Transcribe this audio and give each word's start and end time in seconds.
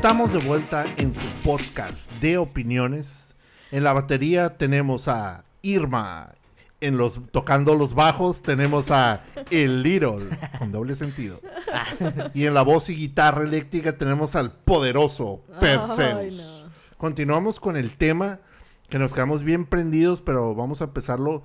Estamos 0.00 0.32
de 0.32 0.38
vuelta 0.38 0.86
en 0.96 1.14
su 1.14 1.26
podcast 1.44 2.10
de 2.22 2.38
opiniones. 2.38 3.34
En 3.70 3.84
la 3.84 3.92
batería 3.92 4.56
tenemos 4.56 5.08
a 5.08 5.44
Irma. 5.60 6.32
En 6.80 6.96
los 6.96 7.20
tocando 7.30 7.74
los 7.74 7.92
bajos 7.92 8.40
tenemos 8.40 8.90
a 8.90 9.20
El 9.50 9.82
Little 9.82 10.38
con 10.58 10.72
doble 10.72 10.94
sentido. 10.94 11.42
Y 12.32 12.46
en 12.46 12.54
la 12.54 12.62
voz 12.62 12.88
y 12.88 12.96
guitarra 12.96 13.44
eléctrica 13.44 13.98
tenemos 13.98 14.36
al 14.36 14.52
poderoso 14.52 15.44
Perseus. 15.60 16.62
No. 16.64 16.70
Continuamos 16.96 17.60
con 17.60 17.76
el 17.76 17.94
tema 17.98 18.38
que 18.88 18.98
nos 18.98 19.12
quedamos 19.12 19.42
bien 19.42 19.66
prendidos, 19.66 20.22
pero 20.22 20.54
vamos 20.54 20.80
a 20.80 20.84
empezarlo 20.84 21.42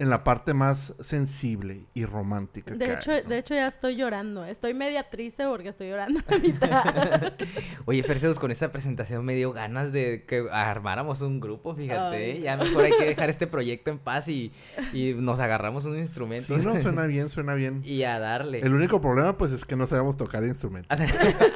en 0.00 0.08
la 0.08 0.24
parte 0.24 0.54
más 0.54 0.94
sensible 0.98 1.84
y 1.92 2.06
romántica. 2.06 2.72
De 2.72 2.86
que 2.86 2.92
hecho, 2.94 3.12
hay, 3.12 3.22
¿no? 3.22 3.28
de 3.28 3.38
hecho 3.38 3.54
ya 3.54 3.66
estoy 3.66 3.96
llorando. 3.96 4.46
Estoy 4.46 4.72
media 4.72 5.10
triste 5.10 5.44
porque 5.46 5.68
estoy 5.68 5.90
llorando 5.90 6.20
a 6.26 6.38
mitad. 6.38 7.32
Oye, 7.84 8.02
Ferseus, 8.02 8.38
con 8.38 8.50
esa 8.50 8.72
presentación 8.72 9.22
me 9.26 9.34
dio 9.34 9.52
ganas 9.52 9.92
de 9.92 10.24
que 10.26 10.48
armáramos 10.50 11.20
un 11.20 11.38
grupo, 11.38 11.74
fíjate. 11.74 12.16
Ay. 12.16 12.30
¿eh? 12.30 12.40
Ya 12.40 12.56
mejor 12.56 12.84
hay 12.84 12.92
que 12.98 13.04
dejar 13.04 13.28
este 13.28 13.46
proyecto 13.46 13.90
en 13.90 13.98
paz 13.98 14.26
y, 14.28 14.52
y 14.94 15.12
nos 15.12 15.38
agarramos 15.38 15.84
un 15.84 15.98
instrumento. 15.98 16.58
Sí, 16.58 16.64
no, 16.64 16.80
suena 16.80 17.02
bien, 17.06 17.28
suena 17.28 17.52
bien. 17.52 17.82
y 17.84 18.02
a 18.04 18.18
darle. 18.18 18.60
El 18.60 18.72
único 18.72 19.02
problema, 19.02 19.36
pues, 19.36 19.52
es 19.52 19.66
que 19.66 19.76
no 19.76 19.86
sabemos 19.86 20.16
tocar 20.16 20.42
instrumentos. 20.44 20.98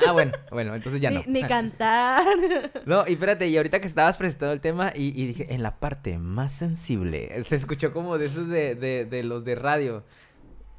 ah, 0.07 0.13
bueno, 0.13 0.33
bueno, 0.51 0.75
entonces 0.75 1.01
ya 1.01 1.09
ni, 1.09 1.17
no. 1.17 1.23
ni 1.29 1.43
cantar. 1.45 2.23
No, 2.85 3.05
y 3.09 3.15
espérate, 3.15 3.47
y 3.49 3.57
ahorita 3.57 3.81
que 3.81 3.87
estabas 3.87 4.19
presentando 4.19 4.53
el 4.53 4.61
tema 4.61 4.93
y, 4.95 5.19
y 5.19 5.29
dije, 5.29 5.55
en 5.55 5.63
la 5.63 5.77
parte 5.77 6.19
más 6.19 6.53
sensible, 6.53 7.43
se 7.45 7.57
escuchó 7.57 7.95
como 7.95 8.19
de 8.19 8.34
esos 8.35 8.49
de, 8.49 8.75
de, 8.75 9.05
de 9.05 9.23
los 9.25 9.45
de 9.45 9.55
radio. 9.55 10.03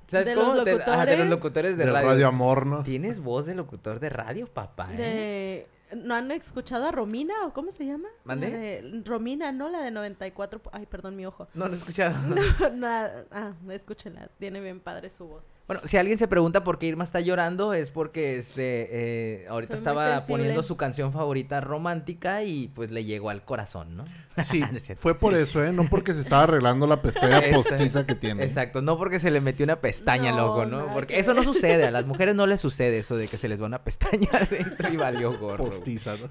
¿Sabes 0.07 0.27
¿De 0.27 0.35
cómo? 0.35 0.53
los 0.55 0.65
De, 0.65 0.73
ajá, 0.83 1.05
de 1.05 1.17
los 1.17 1.27
locutores? 1.27 1.77
de 1.77 1.85
De 1.85 1.91
radio. 1.91 2.07
radio. 2.09 2.27
Amor, 2.27 2.65
¿no? 2.67 2.83
Tienes 2.83 3.19
voz 3.19 3.45
de 3.47 3.55
locutor 3.55 3.99
de 3.99 4.09
radio, 4.09 4.45
papá, 4.47 4.93
¿eh? 4.93 4.97
De... 4.97 5.67
¿No 5.97 6.15
han 6.15 6.29
escuchado 6.31 6.85
a 6.87 6.91
Romina 6.91 7.33
o 7.45 7.53
cómo 7.53 7.71
se 7.71 7.85
llama? 7.85 8.09
¿Mande? 8.23 8.49
La 8.49 8.57
de- 8.57 9.01
Romina, 9.05 9.51
¿no? 9.51 9.69
La 9.69 9.81
de 9.81 9.91
94... 9.91 10.59
po- 10.59 10.69
Ay, 10.73 10.85
perdón, 10.85 11.15
mi 11.15 11.25
ojo. 11.25 11.47
No 11.53 11.67
lo 11.67 11.73
he 11.73 11.77
escuchado. 11.77 12.15
No, 12.73 12.87
ah, 12.87 13.53
escúchenla. 13.69 14.29
Tiene 14.39 14.59
bien 14.61 14.79
padre 14.79 15.09
su 15.09 15.25
voz. 15.27 15.43
Bueno, 15.67 15.81
si 15.85 15.97
alguien 15.97 16.19
se 16.19 16.27
pregunta 16.27 16.63
por 16.63 16.77
qué 16.77 16.85
Irma 16.85 17.03
está 17.03 17.21
llorando, 17.21 17.73
es 17.73 17.89
porque 17.89 18.37
este 18.37 18.87
eh, 18.91 19.47
ahorita 19.49 19.73
Soy 19.73 19.77
estaba 19.77 20.23
poniendo 20.25 20.61
su 20.61 20.77
canción 20.77 21.11
favorita 21.11 21.59
romántica 21.59 22.43
y 22.43 22.67
pues 22.67 22.91
le 22.91 23.03
llegó 23.03 23.31
al 23.31 23.43
corazón, 23.43 23.95
¿no? 23.95 24.05
Sí, 24.43 24.61
fue 24.95 25.15
por 25.15 25.33
eso, 25.33 25.63
¿eh? 25.63 25.71
No 25.71 25.85
porque 25.85 26.13
se 26.13 26.21
estaba 26.21 26.43
arreglando 26.43 26.85
la 26.85 27.01
pestaña 27.01 27.37
Exacto. 27.45 27.69
postiza 27.69 28.05
que 28.05 28.13
tiene. 28.13 28.43
Exacto, 28.43 28.83
no 28.83 28.97
porque 28.97 29.17
se 29.17 29.31
le 29.31 29.41
metió 29.41 29.63
una 29.63 29.77
pestaña 29.77 30.29
al 30.31 30.69
No, 30.69 30.87
Porque 30.93 31.15
que 31.15 31.19
eso 31.19 31.33
no 31.33 31.43
sucede, 31.43 31.85
a 31.85 31.91
las 31.91 32.05
mujeres 32.05 32.35
no 32.35 32.45
les 32.45 32.61
sucede 32.61 32.99
eso 32.99 33.17
de 33.17 33.27
que 33.27 33.37
se 33.37 33.47
les 33.47 33.59
va 33.59 33.65
una 33.65 33.83
pestaña 33.83 34.29
adentro 34.33 34.93
y 34.93 34.97
valió 34.97 35.35
gorro. 35.39 35.65
Postiza, 35.65 36.15
¿no? 36.17 36.29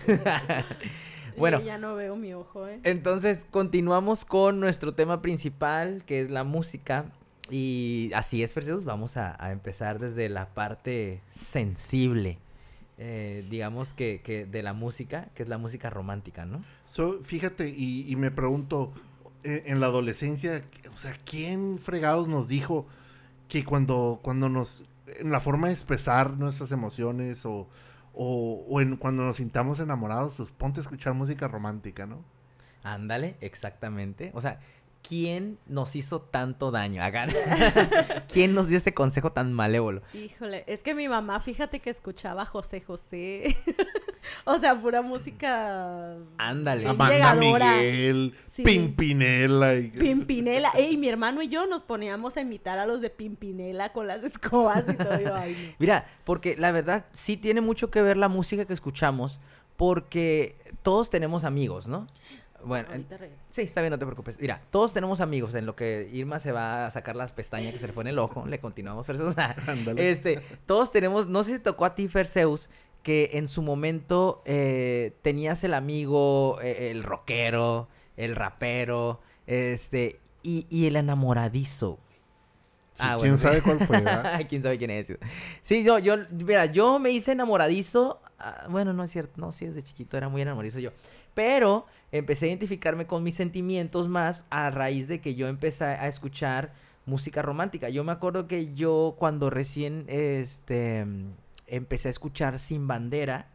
Bueno. 1.37 1.61
Ya 1.61 1.79
no 1.79 1.97
veo 1.97 2.15
mi 2.15 2.33
ojo, 2.35 2.69
¿eh? 2.69 2.79
Entonces, 2.85 3.47
continuamos 3.51 4.25
con 4.25 4.61
nuestro 4.61 4.95
tema 4.95 5.21
principal, 5.21 6.05
que 6.07 6.21
es 6.21 6.31
la 6.31 6.45
música. 6.45 7.07
Y 7.51 8.11
así 8.15 8.43
es, 8.43 8.55
Perseus, 8.55 8.85
vamos 8.85 9.17
a, 9.17 9.37
a 9.43 9.53
empezar 9.53 9.99
desde 9.99 10.29
la 10.29 10.55
parte 10.55 11.21
sensible, 11.31 12.39
eh, 12.97 13.45
digamos 13.51 13.93
que, 13.93 14.23
que 14.23 14.47
de 14.47 14.63
la 14.63 14.73
música, 14.73 15.29
que 15.35 15.43
es 15.43 15.49
la 15.49 15.59
música 15.59 15.91
romántica, 15.91 16.47
¿no? 16.47 16.65
So, 16.87 17.21
fíjate, 17.23 17.69
y, 17.69 18.11
y 18.11 18.17
me 18.17 18.31
pregunto, 18.31 18.93
eh, 19.43 19.65
en 19.67 19.81
la 19.81 19.87
adolescencia, 19.87 20.65
o 20.93 20.97
sea, 20.97 21.17
¿quién 21.25 21.79
fregados 21.79 22.29
nos 22.29 22.49
dijo 22.49 22.87
que 23.49 23.65
cuando, 23.65 24.21
cuando 24.23 24.49
nos, 24.49 24.85
en 25.07 25.31
la 25.31 25.41
forma 25.41 25.67
de 25.67 25.75
expresar 25.75 26.31
nuestras 26.39 26.73
emociones 26.73 27.45
o, 27.45 27.69
o, 28.15 28.65
o 28.69 28.81
en, 28.81 28.97
cuando 28.97 29.23
nos 29.25 29.37
sintamos 29.37 29.81
enamorados, 29.81 30.37
pues 30.37 30.51
ponte 30.53 30.81
a 30.81 30.83
escuchar 30.83 31.13
música 31.13 31.47
romántica, 31.47 32.07
¿no? 32.07 32.25
Ándale, 32.85 33.37
exactamente. 33.41 34.31
O 34.35 34.41
sea, 34.41 34.61
¿quién 35.07 35.59
nos 35.67 35.95
hizo 35.95 36.21
tanto 36.21 36.71
daño? 36.71 37.03
Hagan. 37.03 37.31
¿Quién 38.33 38.55
nos 38.55 38.69
dio 38.69 38.79
ese 38.79 38.95
consejo 38.95 39.33
tan 39.33 39.53
malévolo? 39.53 40.03
Híjole, 40.15 40.65
es 40.67 40.83
que 40.83 40.95
mi 40.95 41.09
mamá, 41.09 41.41
fíjate 41.41 41.81
que 41.81 41.91
escuchaba 41.91 42.43
a 42.43 42.47
José 42.47 42.81
José. 42.81 43.57
o 44.45 44.59
sea, 44.59 44.81
pura 44.81 45.03
música. 45.03 46.17
Ándale. 46.39 46.89
Amanda 46.89 47.35
llegadora. 47.35 47.77
Miguel, 47.77 48.35
Sí. 48.51 48.63
Pimpinela. 48.63 49.75
Y... 49.75 49.91
Pimpinela. 49.91 50.71
Ey, 50.77 50.97
mi 50.97 51.09
hermano 51.09 51.43
y 51.43 51.49
yo 51.49 51.67
nos 51.67 51.83
poníamos 51.83 52.37
a 52.37 52.41
imitar 52.41 52.79
a 52.79 52.87
los 52.87 53.01
de 53.01 53.11
Pimpinela 53.11 53.93
con 53.93 54.07
las 54.07 54.23
escobas 54.23 54.85
y 54.89 54.95
todo. 54.95 55.21
Yo, 55.21 55.35
ay, 55.35 55.57
no. 55.61 55.75
Mira, 55.79 56.07
porque 56.25 56.57
la 56.57 56.73
verdad 56.73 57.05
sí 57.13 57.37
tiene 57.37 57.61
mucho 57.61 57.91
que 57.91 58.01
ver 58.01 58.17
la 58.17 58.29
música 58.29 58.65
que 58.65 58.73
escuchamos, 58.73 59.41
porque 59.77 60.55
todos 60.83 61.11
tenemos 61.11 61.43
amigos, 61.45 61.89
¿no? 61.89 62.07
Bueno, 62.65 62.87
en- 62.89 62.93
Ahorita 62.95 63.17
regreso. 63.19 63.43
sí, 63.51 63.63
está 63.63 63.81
bien, 63.81 63.91
no 63.91 63.99
te 63.99 64.05
preocupes. 64.07 64.41
Mira, 64.41 64.61
todos 64.71 64.93
tenemos 64.93 65.21
amigos, 65.21 65.55
en 65.55 65.67
lo 65.67 65.77
que 65.77 66.09
Irma 66.13 66.41
se 66.41 66.53
va 66.53 66.87
a 66.87 66.91
sacar 66.91 67.17
las 67.17 67.33
pestañas 67.33 67.73
que 67.73 67.79
se 67.79 67.87
le 67.87 67.93
fue 67.93 68.03
en 68.03 68.09
el 68.09 68.19
ojo, 68.19 68.47
le 68.47 68.59
continuamos. 68.61 69.07
Ándale. 69.67 70.11
este, 70.11 70.41
todos 70.67 70.91
tenemos, 70.93 71.29
no 71.29 71.45
sé 71.45 71.55
si 71.55 71.59
tocó 71.61 71.85
a 71.85 71.95
ti, 71.95 72.09
Perseus, 72.09 72.69
que 73.03 73.31
en 73.35 73.49
su 73.49 73.61
momento 73.63 74.43
eh, 74.47 75.13
tenías 75.23 75.63
el 75.65 75.75
amigo, 75.75 76.59
eh, 76.63 76.91
el 76.91 77.03
rockero, 77.03 77.89
el 78.17 78.35
rapero, 78.35 79.21
este, 79.47 80.21
y, 80.43 80.67
y 80.71 80.87
el 80.87 80.97
enamoradizo. 80.97 81.99
Sí, 82.95 83.03
Ah, 83.05 83.17
¿Quién 83.19 83.33
bueno, 83.33 83.37
sabe 83.39 83.61
cuál 83.61 83.81
fue? 83.81 84.05
¿Quién 84.49 84.63
sabe 84.63 84.79
quién 84.79 84.91
es? 84.91 85.13
Sí, 85.63 85.83
yo, 85.83 85.99
yo, 85.99 86.15
mira, 86.31 86.67
yo 86.67 86.99
me 87.01 87.11
hice 87.11 87.33
enamoradizo. 87.33 88.21
ah, 88.39 88.67
bueno, 88.71 88.93
no 88.93 89.03
es 89.03 89.11
cierto, 89.11 89.33
no, 89.41 89.51
sí, 89.51 89.67
desde 89.67 89.83
chiquito 89.83 90.17
era 90.17 90.29
muy 90.29 90.43
enamoradizo 90.43 90.79
yo. 90.79 90.93
Pero 91.35 91.87
empecé 92.13 92.47
a 92.47 92.49
identificarme 92.49 93.07
con 93.07 93.23
mis 93.23 93.35
sentimientos 93.35 94.09
más 94.09 94.45
a 94.51 94.71
raíz 94.71 95.09
de 95.09 95.21
que 95.21 95.35
yo 95.35 95.49
empecé 95.49 95.85
a 95.85 96.09
escuchar 96.09 96.73
música 97.07 97.43
romántica. 97.43 97.89
Yo 97.89 98.05
me 98.05 98.13
acuerdo 98.13 98.47
que 98.47 98.75
yo 98.75 99.15
cuando 99.19 99.51
recién, 99.51 100.05
este, 100.09 101.07
empecé 101.67 102.09
a 102.09 102.11
escuchar 102.11 102.59
Sin 102.59 102.87
Bandera, 102.87 103.49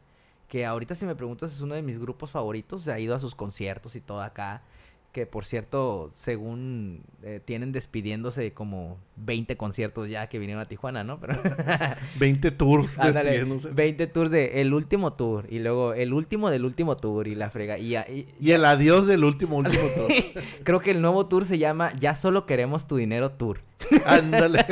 que 0.47 0.65
ahorita 0.65 0.95
si 0.95 1.05
me 1.05 1.15
preguntas 1.15 1.53
es 1.53 1.61
uno 1.61 1.75
de 1.75 1.81
mis 1.81 1.99
grupos 1.99 2.31
favoritos, 2.31 2.87
ha 2.87 2.99
ido 2.99 3.15
a 3.15 3.19
sus 3.19 3.35
conciertos 3.35 3.95
y 3.95 4.01
todo 4.01 4.21
acá. 4.21 4.61
Que 5.11 5.25
por 5.25 5.43
cierto, 5.43 6.11
según 6.13 7.01
eh, 7.23 7.41
tienen 7.43 7.71
despidiéndose 7.71 8.41
de 8.41 8.53
como 8.53 8.99
20 9.15 9.57
conciertos 9.57 10.07
ya 10.07 10.27
que 10.29 10.37
vinieron 10.37 10.61
a 10.61 10.67
Tijuana, 10.67 11.03
¿no? 11.03 11.19
Pero 11.19 11.33
20 12.19 12.51
tours 12.51 12.99
Ándale, 12.99 13.31
despidiéndose. 13.31 13.73
20 13.73 14.05
tours 14.07 14.29
de 14.29 14.61
el 14.61 14.71
último 14.71 15.13
tour 15.13 15.47
y 15.49 15.57
luego 15.59 15.93
el 15.95 16.13
último 16.13 16.51
del 16.51 16.63
último 16.63 16.95
tour 16.97 17.27
y 17.27 17.33
la 17.33 17.49
frega. 17.49 17.79
Y, 17.79 17.95
y- 17.97 18.27
Y 18.39 18.51
el 18.51 18.63
adiós 18.65 19.07
del 19.07 19.23
último, 19.23 19.57
último 19.57 19.81
tour. 19.95 20.43
creo 20.63 20.79
que 20.79 20.91
el 20.91 21.01
nuevo 21.01 21.25
tour 21.25 21.43
se 21.45 21.57
llama 21.57 21.91
Ya 21.99 22.13
solo 22.13 22.45
queremos 22.45 22.85
tu 22.87 22.95
dinero 22.97 23.31
tour. 23.31 23.61
Ándale. 24.05 24.63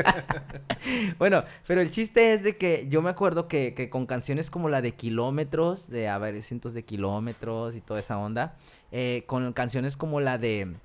Bueno, 1.17 1.43
pero 1.65 1.81
el 1.81 1.89
chiste 1.89 2.33
es 2.33 2.43
de 2.43 2.57
que 2.57 2.85
yo 2.89 3.01
me 3.01 3.09
acuerdo 3.09 3.47
que, 3.47 3.73
que 3.73 3.89
con 3.89 4.05
canciones 4.05 4.51
como 4.51 4.69
la 4.69 4.81
de 4.81 4.93
Kilómetros, 4.93 5.89
de 5.89 6.07
a 6.07 6.17
ver, 6.17 6.41
cientos 6.43 6.73
de 6.73 6.83
kilómetros 6.83 7.75
y 7.75 7.81
toda 7.81 7.99
esa 7.99 8.17
onda, 8.17 8.55
eh, 8.91 9.23
con 9.25 9.53
canciones 9.53 9.97
como 9.97 10.19
la 10.19 10.37
de 10.37 10.75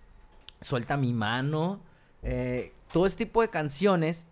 Suelta 0.60 0.96
mi 0.96 1.12
mano, 1.12 1.80
eh, 2.22 2.72
todo 2.92 3.06
ese 3.06 3.16
tipo 3.16 3.42
de 3.42 3.48
canciones, 3.48 4.26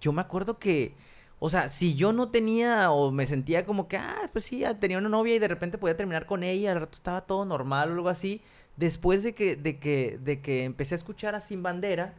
yo 0.00 0.12
me 0.12 0.20
acuerdo 0.20 0.58
que, 0.58 0.94
o 1.38 1.50
sea, 1.50 1.68
si 1.68 1.94
yo 1.94 2.12
no 2.12 2.30
tenía 2.30 2.90
o 2.90 3.10
me 3.10 3.26
sentía 3.26 3.64
como 3.64 3.88
que, 3.88 3.96
ah, 3.96 4.30
pues 4.32 4.44
sí, 4.44 4.64
tenía 4.80 4.98
una 4.98 5.08
novia 5.08 5.34
y 5.34 5.38
de 5.38 5.48
repente 5.48 5.78
podía 5.78 5.96
terminar 5.96 6.26
con 6.26 6.42
ella, 6.42 6.72
al 6.72 6.80
rato 6.80 6.96
estaba 6.96 7.22
todo 7.22 7.44
normal 7.44 7.90
o 7.90 7.94
algo 7.94 8.08
así, 8.08 8.42
después 8.76 9.22
de 9.22 9.34
que, 9.34 9.56
de 9.56 9.78
que, 9.78 10.18
de 10.22 10.40
que 10.40 10.64
empecé 10.64 10.94
a 10.94 10.98
escuchar 10.98 11.34
a 11.34 11.40
Sin 11.40 11.62
Bandera, 11.62 12.14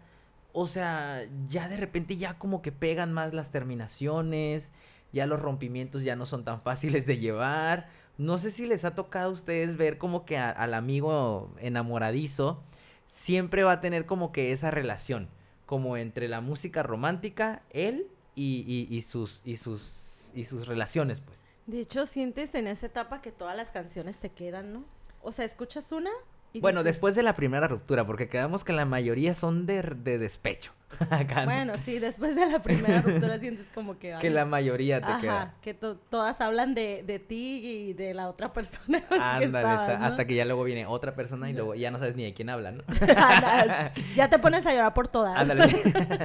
o 0.52 0.68
sea, 0.68 1.24
ya 1.50 1.68
de 1.68 1.78
repente 1.78 2.18
ya 2.18 2.38
como 2.38 2.62
que 2.62 2.72
pegan 2.72 3.12
más 3.12 3.34
las 3.34 3.50
terminaciones, 3.50 4.70
ya 5.12 5.26
los 5.26 5.42
rompimientos 5.42 6.04
ya 6.04 6.16
no 6.16 6.26
son 6.26 6.44
tan 6.44 6.62
fáciles 6.62 7.06
de 7.06 7.18
llevar. 7.18 7.90
No 8.18 8.38
sé 8.38 8.52
si 8.52 8.68
les 8.68 8.86
ha 8.86 8.94
tocado 8.96 9.30
a 9.30 9.34
ustedes 9.34 9.76
ver 9.78 9.98
como 9.98 10.26
que 10.26 10.38
a- 10.38 10.50
al 10.52 10.74
amigo 10.74 11.52
enamoradizo 11.60 12.62
siempre 13.08 13.64
va 13.64 13.74
a 13.74 13.82
tener 13.82 14.06
como 14.06 14.32
que 14.32 14.52
esa 14.52 14.72
relación, 14.72 15.30
como 15.66 15.98
entre 15.98 16.28
la 16.28 16.42
música 16.42 16.84
romántica, 16.84 17.62
él 17.72 18.08
y, 18.36 18.64
y- 18.68 18.96
y 18.96 19.02
sus 19.02 19.42
y 19.46 19.58
sus 19.58 20.32
y 20.36 20.46
sus 20.46 20.68
relaciones, 20.68 21.22
pues. 21.22 21.38
De 21.68 21.80
hecho, 21.80 22.06
sientes 22.06 22.56
en 22.56 22.68
esa 22.68 22.88
etapa 22.88 23.22
que 23.22 23.32
todas 23.32 23.56
las 23.56 23.72
canciones 23.72 24.18
te 24.18 24.30
quedan, 24.30 24.74
¿no? 24.74 24.84
O 25.22 25.32
sea, 25.32 25.46
escuchas 25.46 25.92
una 25.92 26.10
y 26.54 26.60
Bueno, 26.60 26.80
dices, 26.80 26.96
después 26.96 27.16
de 27.16 27.24
la 27.24 27.36
primera 27.36 27.68
ruptura, 27.68 28.06
porque 28.06 28.28
quedamos 28.30 28.64
que 28.64 28.74
la 28.74 28.86
mayoría 28.86 29.34
son 29.36 29.66
de, 29.66 29.82
de 29.82 30.18
despecho. 30.18 30.72
Bueno, 31.46 31.78
sí, 31.78 32.00
después 32.00 32.36
de 32.36 32.46
la 32.52 32.62
primera 32.62 33.02
ruptura 33.02 33.38
sientes 33.40 33.66
como 33.74 33.98
que... 34.00 34.16
que 34.20 34.30
la 34.30 34.46
mayoría 34.46 35.00
te 35.02 35.08
Ajá, 35.08 35.20
queda. 35.22 35.54
que 35.62 35.74
to- 35.74 35.96
todas 35.98 36.40
hablan 36.42 36.74
de, 36.76 37.04
de 37.06 37.20
ti 37.20 37.62
y 37.90 37.94
de 37.94 38.14
la 38.14 38.28
otra 38.30 38.54
persona 38.54 39.04
Ándale, 39.10 39.46
estabas, 39.46 39.90
esa- 39.90 39.98
¿no? 40.00 40.06
hasta 40.06 40.26
que 40.26 40.36
ya 40.36 40.46
luego 40.46 40.64
viene 40.64 40.86
otra 40.86 41.16
persona 41.16 41.50
y 41.50 41.54
luego 41.54 41.76
ya 41.76 41.92
no 41.92 42.00
sabes 42.00 42.16
ni 42.16 42.24
de 42.24 42.34
quién 42.34 42.50
habla, 42.50 42.72
¿no? 42.72 42.84
Ándale, 43.18 43.92
ya 44.16 44.30
te 44.30 44.40
pones 44.40 44.66
a 44.66 44.74
llorar 44.74 44.94
por 44.94 45.08
todas. 45.08 45.38
Ándale. 45.38 45.68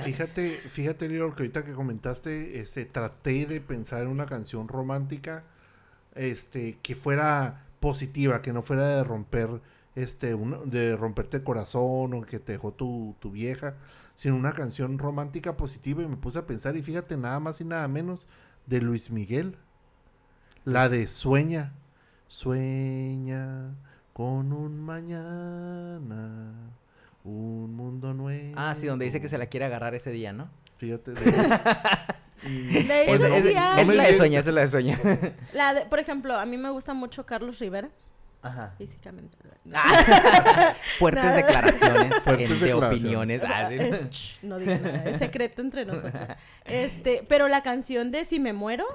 Fíjate, 0.03 0.51
fíjate, 0.69 1.09
Lilo, 1.09 1.35
que 1.35 1.43
ahorita 1.43 1.65
que 1.65 1.73
comentaste, 1.73 2.61
este, 2.61 2.85
traté 2.85 3.47
de 3.47 3.61
pensar 3.61 4.03
en 4.03 4.09
una 4.09 4.27
canción 4.27 4.69
romántica. 4.69 5.45
este, 6.15 6.79
que 6.83 6.95
fuera 6.95 7.65
positiva, 7.81 8.43
que 8.43 8.53
no 8.53 8.63
fuera 8.63 8.87
de 8.89 9.05
romper, 9.05 9.49
este, 9.95 10.35
una- 10.35 10.59
de 10.65 10.97
romperte 10.97 11.37
el 11.37 11.45
corazón 11.45 12.15
o 12.15 12.23
que 12.23 12.39
te 12.41 12.53
dejó 12.53 12.73
tu, 12.73 13.15
tu 13.21 13.31
vieja, 13.31 13.75
sino 14.19 14.35
una 14.35 14.53
canción 14.53 14.99
romántica 14.99 15.57
positiva 15.57 16.03
y 16.03 16.09
me 16.09 16.17
puse 16.17 16.41
a 16.41 16.45
pensar 16.47 16.77
y 16.77 16.83
fíjate 16.83 17.17
nada 17.17 17.39
más 17.39 17.61
y 17.61 17.65
nada 17.65 17.87
menos 17.87 18.27
de 18.67 18.81
Luis 18.81 19.11
Miguel, 19.13 19.57
la 20.65 20.89
de 20.89 21.07
Sueña, 21.07 21.73
Sueña 22.27 23.77
con 24.13 24.53
un 24.53 24.81
mañana, 24.85 26.53
un 27.23 27.75
mundo 27.77 28.13
nuevo. 28.15 28.55
Ah, 28.57 28.75
sí, 28.79 28.87
donde 28.89 29.05
dice 29.05 29.21
que 29.21 29.29
se 29.29 29.39
la 29.39 29.47
quiere 29.47 29.67
agarrar 29.67 29.95
ese 29.95 30.11
día, 30.11 30.33
¿no? 30.33 30.49
Fíjate. 30.79 31.13
de- 31.13 31.21
y- 32.43 32.85
De 32.85 33.13
Es, 33.13 33.21
la 33.21 33.27
de 33.29 34.17
sueña, 34.17 34.41
es 34.41 34.47
la 34.47 34.61
de 34.63 34.69
sueña. 34.69 34.99
La 35.53 35.75
de- 35.75 35.87
por 35.87 36.01
ejemplo, 36.01 36.37
a 36.39 36.45
mí 36.47 36.57
me 36.57 36.71
gusta 36.71 36.93
mucho 36.95 37.25
Carlos 37.27 37.59
Rivera, 37.61 37.91
Ajá. 38.43 38.75
físicamente. 38.79 39.37
Ah. 39.75 40.75
Fuertes 40.99 41.25
Nada. 41.25 41.37
declaraciones 41.37 42.15
Fuertes 42.23 42.51
en- 42.51 42.61
de 42.61 42.67
declaraciones. 42.67 42.99
opiniones. 43.01 43.43
Ah, 43.45 43.69
sí. 43.69 43.75
Es- 43.79 44.11
ch, 44.11 44.39
no 44.43 44.59
digo 44.59 44.73
nada, 44.77 45.05
es 45.05 45.19
secreto 45.19 45.61
entre 45.61 45.85
nosotros. 45.85 46.29
Este, 46.65 47.25
pero 47.29 47.49
la 47.49 47.63
canción 47.63 48.11
de 48.11 48.25
Si 48.25 48.41
me 48.41 48.53
muero 48.55 48.87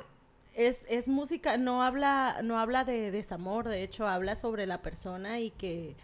es, 0.55 0.85
es 0.89 1.07
música, 1.07 1.57
no 1.57 1.83
habla, 1.83 2.37
no 2.43 2.57
habla 2.59 2.85
de 2.85 3.11
desamor, 3.11 3.67
de 3.67 3.83
hecho 3.83 4.07
habla 4.07 4.35
sobre 4.35 4.65
la 4.65 4.81
persona 4.81 5.39
y 5.39 5.51
que 5.51 5.95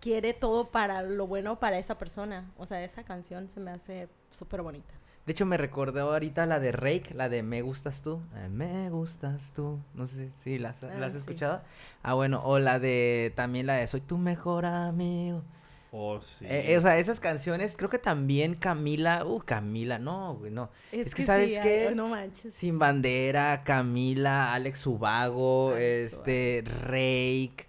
quiere 0.00 0.32
todo 0.34 0.70
para 0.70 1.02
lo 1.02 1.26
bueno 1.28 1.58
para 1.60 1.78
esa 1.78 1.98
persona. 1.98 2.50
O 2.56 2.66
sea, 2.66 2.82
esa 2.82 3.04
canción 3.04 3.48
se 3.48 3.60
me 3.60 3.70
hace 3.70 4.08
súper 4.30 4.62
bonita. 4.62 4.94
De 5.26 5.32
hecho, 5.32 5.44
me 5.44 5.56
recordó 5.56 6.12
ahorita 6.12 6.46
la 6.46 6.60
de 6.60 6.70
Rake, 6.72 7.12
la 7.12 7.28
de 7.28 7.42
Me 7.42 7.60
gustas 7.62 8.00
tú. 8.02 8.20
Me 8.50 8.88
gustas 8.90 9.52
tú. 9.54 9.80
No 9.94 10.06
sé 10.06 10.30
si 10.42 10.58
la, 10.58 10.70
has- 10.70 10.82
la 10.82 10.88
Ah, 10.88 11.06
has 11.06 11.12
sí. 11.12 11.18
escuchado. 11.18 11.62
Ah, 12.02 12.14
bueno, 12.14 12.42
o 12.44 12.58
la 12.60 12.78
de 12.78 13.32
también 13.34 13.66
la 13.66 13.74
de 13.74 13.86
Soy 13.88 14.00
tu 14.00 14.18
mejor 14.18 14.64
amigo. 14.66 15.42
Oh, 15.90 16.20
sí. 16.20 16.44
Eh, 16.44 16.72
eh, 16.72 16.76
o 16.76 16.80
sea, 16.80 16.98
esas 16.98 17.20
canciones, 17.20 17.74
creo 17.76 17.88
que 17.90 17.98
también 17.98 18.54
Camila, 18.54 19.24
uh, 19.24 19.40
Camila, 19.44 19.98
no, 19.98 20.34
güey, 20.34 20.50
no. 20.52 20.68
Es 20.92 21.14
que, 21.14 21.22
¿sabes 21.22 21.50
sí, 21.54 21.58
qué? 21.62 21.86
ay, 21.88 21.94
no 21.94 22.08
manches. 22.08 22.54
Sin 22.54 22.78
Bandera, 22.78 23.62
Camila, 23.64 24.52
Alex 24.52 24.86
Ubago, 24.86 25.70
Alex 25.72 26.12
este, 26.12 26.62
Rake. 26.82 27.66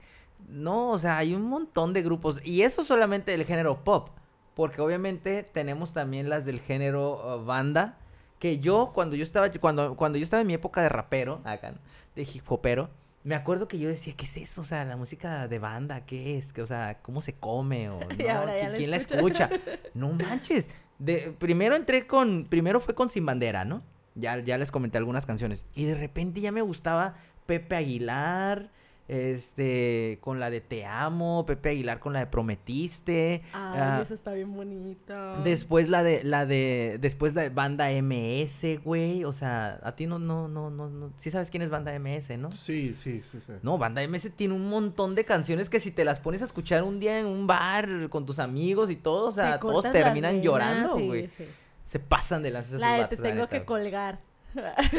No, 0.49 0.89
o 0.91 0.97
sea, 0.97 1.17
hay 1.17 1.33
un 1.33 1.43
montón 1.43 1.93
de 1.93 2.03
grupos. 2.03 2.39
Y 2.45 2.61
eso 2.61 2.83
solamente 2.83 3.31
del 3.31 3.45
género 3.45 3.83
pop. 3.83 4.09
Porque 4.57 4.81
obviamente 4.81 5.43
tenemos 5.43 5.93
también 5.93 6.29
las 6.29 6.43
del 6.43 6.59
género 6.59 7.37
uh, 7.37 7.45
banda. 7.45 7.99
Que 8.39 8.57
yo, 8.57 8.91
cuando 8.93 9.15
yo 9.15 9.21
estaba, 9.23 9.49
cuando, 9.51 9.95
cuando 9.95 10.17
yo 10.17 10.23
estaba 10.23 10.41
en 10.41 10.47
mi 10.47 10.55
época 10.55 10.81
de 10.81 10.89
rapero, 10.89 11.41
acá, 11.43 11.75
de 12.15 12.23
hip 12.23 12.43
hopero, 12.51 12.89
me 13.23 13.35
acuerdo 13.35 13.67
que 13.67 13.77
yo 13.77 13.87
decía, 13.87 14.15
¿qué 14.17 14.25
es 14.25 14.35
eso? 14.37 14.61
O 14.61 14.63
sea, 14.63 14.83
la 14.83 14.95
música 14.97 15.47
de 15.47 15.59
banda, 15.59 16.05
¿qué 16.07 16.37
es? 16.39 16.53
Que, 16.53 16.63
o 16.63 16.65
sea, 16.67 16.97
¿cómo 17.03 17.21
se 17.21 17.33
come? 17.33 17.89
O, 17.91 17.99
Y 18.19 18.23
¿no? 18.23 18.31
ahora 18.31 18.57
ya 18.57 18.67
¿Qui- 18.67 18.71
la 18.71 18.77
¿Quién 18.77 18.89
la 18.91 18.97
escucha. 18.97 19.45
escucha? 19.45 19.49
No 19.93 20.09
manches. 20.13 20.69
De, 20.97 21.35
primero 21.37 21.75
entré 21.75 22.07
con, 22.07 22.45
primero 22.49 22.79
fue 22.79 22.95
con 22.95 23.09
Sin 23.09 23.25
Bandera, 23.27 23.63
¿no? 23.63 23.83
Ya, 24.15 24.39
ya 24.39 24.57
les 24.57 24.71
comenté 24.71 24.97
algunas 24.97 25.27
canciones. 25.27 25.63
Y 25.75 25.85
de 25.85 25.93
repente 25.93 26.41
ya 26.41 26.51
me 26.51 26.61
gustaba 26.63 27.13
Pepe 27.45 27.75
Aguilar, 27.75 28.71
este, 29.07 30.19
con 30.21 30.39
la 30.39 30.49
de 30.49 30.61
Te 30.61 30.85
Amo, 30.85 31.45
Pepe 31.45 31.69
Aguilar 31.69 31.99
con 31.99 32.13
la 32.13 32.19
de 32.19 32.27
Prometiste. 32.27 33.41
Ay, 33.53 33.79
ah, 33.79 33.99
esa 34.03 34.13
está 34.13 34.33
bien 34.33 34.53
bonita. 34.53 35.39
Después 35.43 35.89
la 35.89 36.03
de, 36.03 36.23
la 36.23 36.45
de, 36.45 36.97
después 36.99 37.33
la 37.33 37.43
de 37.43 37.49
Banda 37.49 37.89
MS, 37.89 38.83
güey. 38.83 39.23
O 39.23 39.31
sea, 39.31 39.79
a 39.83 39.95
ti 39.95 40.07
no, 40.07 40.19
no, 40.19 40.47
no, 40.47 40.69
no, 40.69 40.89
no. 40.89 41.13
Sí 41.17 41.31
sabes 41.31 41.49
quién 41.49 41.63
es 41.63 41.69
Banda 41.69 41.97
MS, 41.97 42.37
¿no? 42.37 42.51
Sí, 42.51 42.93
sí, 42.93 43.21
sí, 43.31 43.39
sí. 43.45 43.53
No, 43.61 43.77
Banda 43.77 44.05
MS 44.07 44.31
tiene 44.35 44.53
un 44.53 44.67
montón 44.69 45.15
de 45.15 45.23
canciones 45.23 45.69
que 45.69 45.79
si 45.79 45.91
te 45.91 46.03
las 46.03 46.19
pones 46.19 46.41
a 46.41 46.45
escuchar 46.45 46.83
un 46.83 46.99
día 46.99 47.19
en 47.19 47.25
un 47.25 47.47
bar 47.47 48.09
con 48.09 48.25
tus 48.25 48.39
amigos 48.39 48.89
y 48.91 48.95
todo, 48.95 49.27
o 49.27 49.31
sea, 49.31 49.53
Te 49.53 49.59
todos 49.59 49.85
las 49.85 49.93
terminan 49.93 50.33
venas, 50.33 50.45
llorando, 50.45 50.97
sí, 50.97 51.07
güey. 51.07 51.27
sí. 51.29 51.45
Se 51.87 51.99
pasan 51.99 52.43
de 52.43 52.51
lanzas 52.51 52.81
La 52.81 52.97
de 52.97 53.07
te 53.07 53.15
tengo 53.15 53.43
neta, 53.43 53.47
que 53.47 53.63
colgar. 53.63 54.19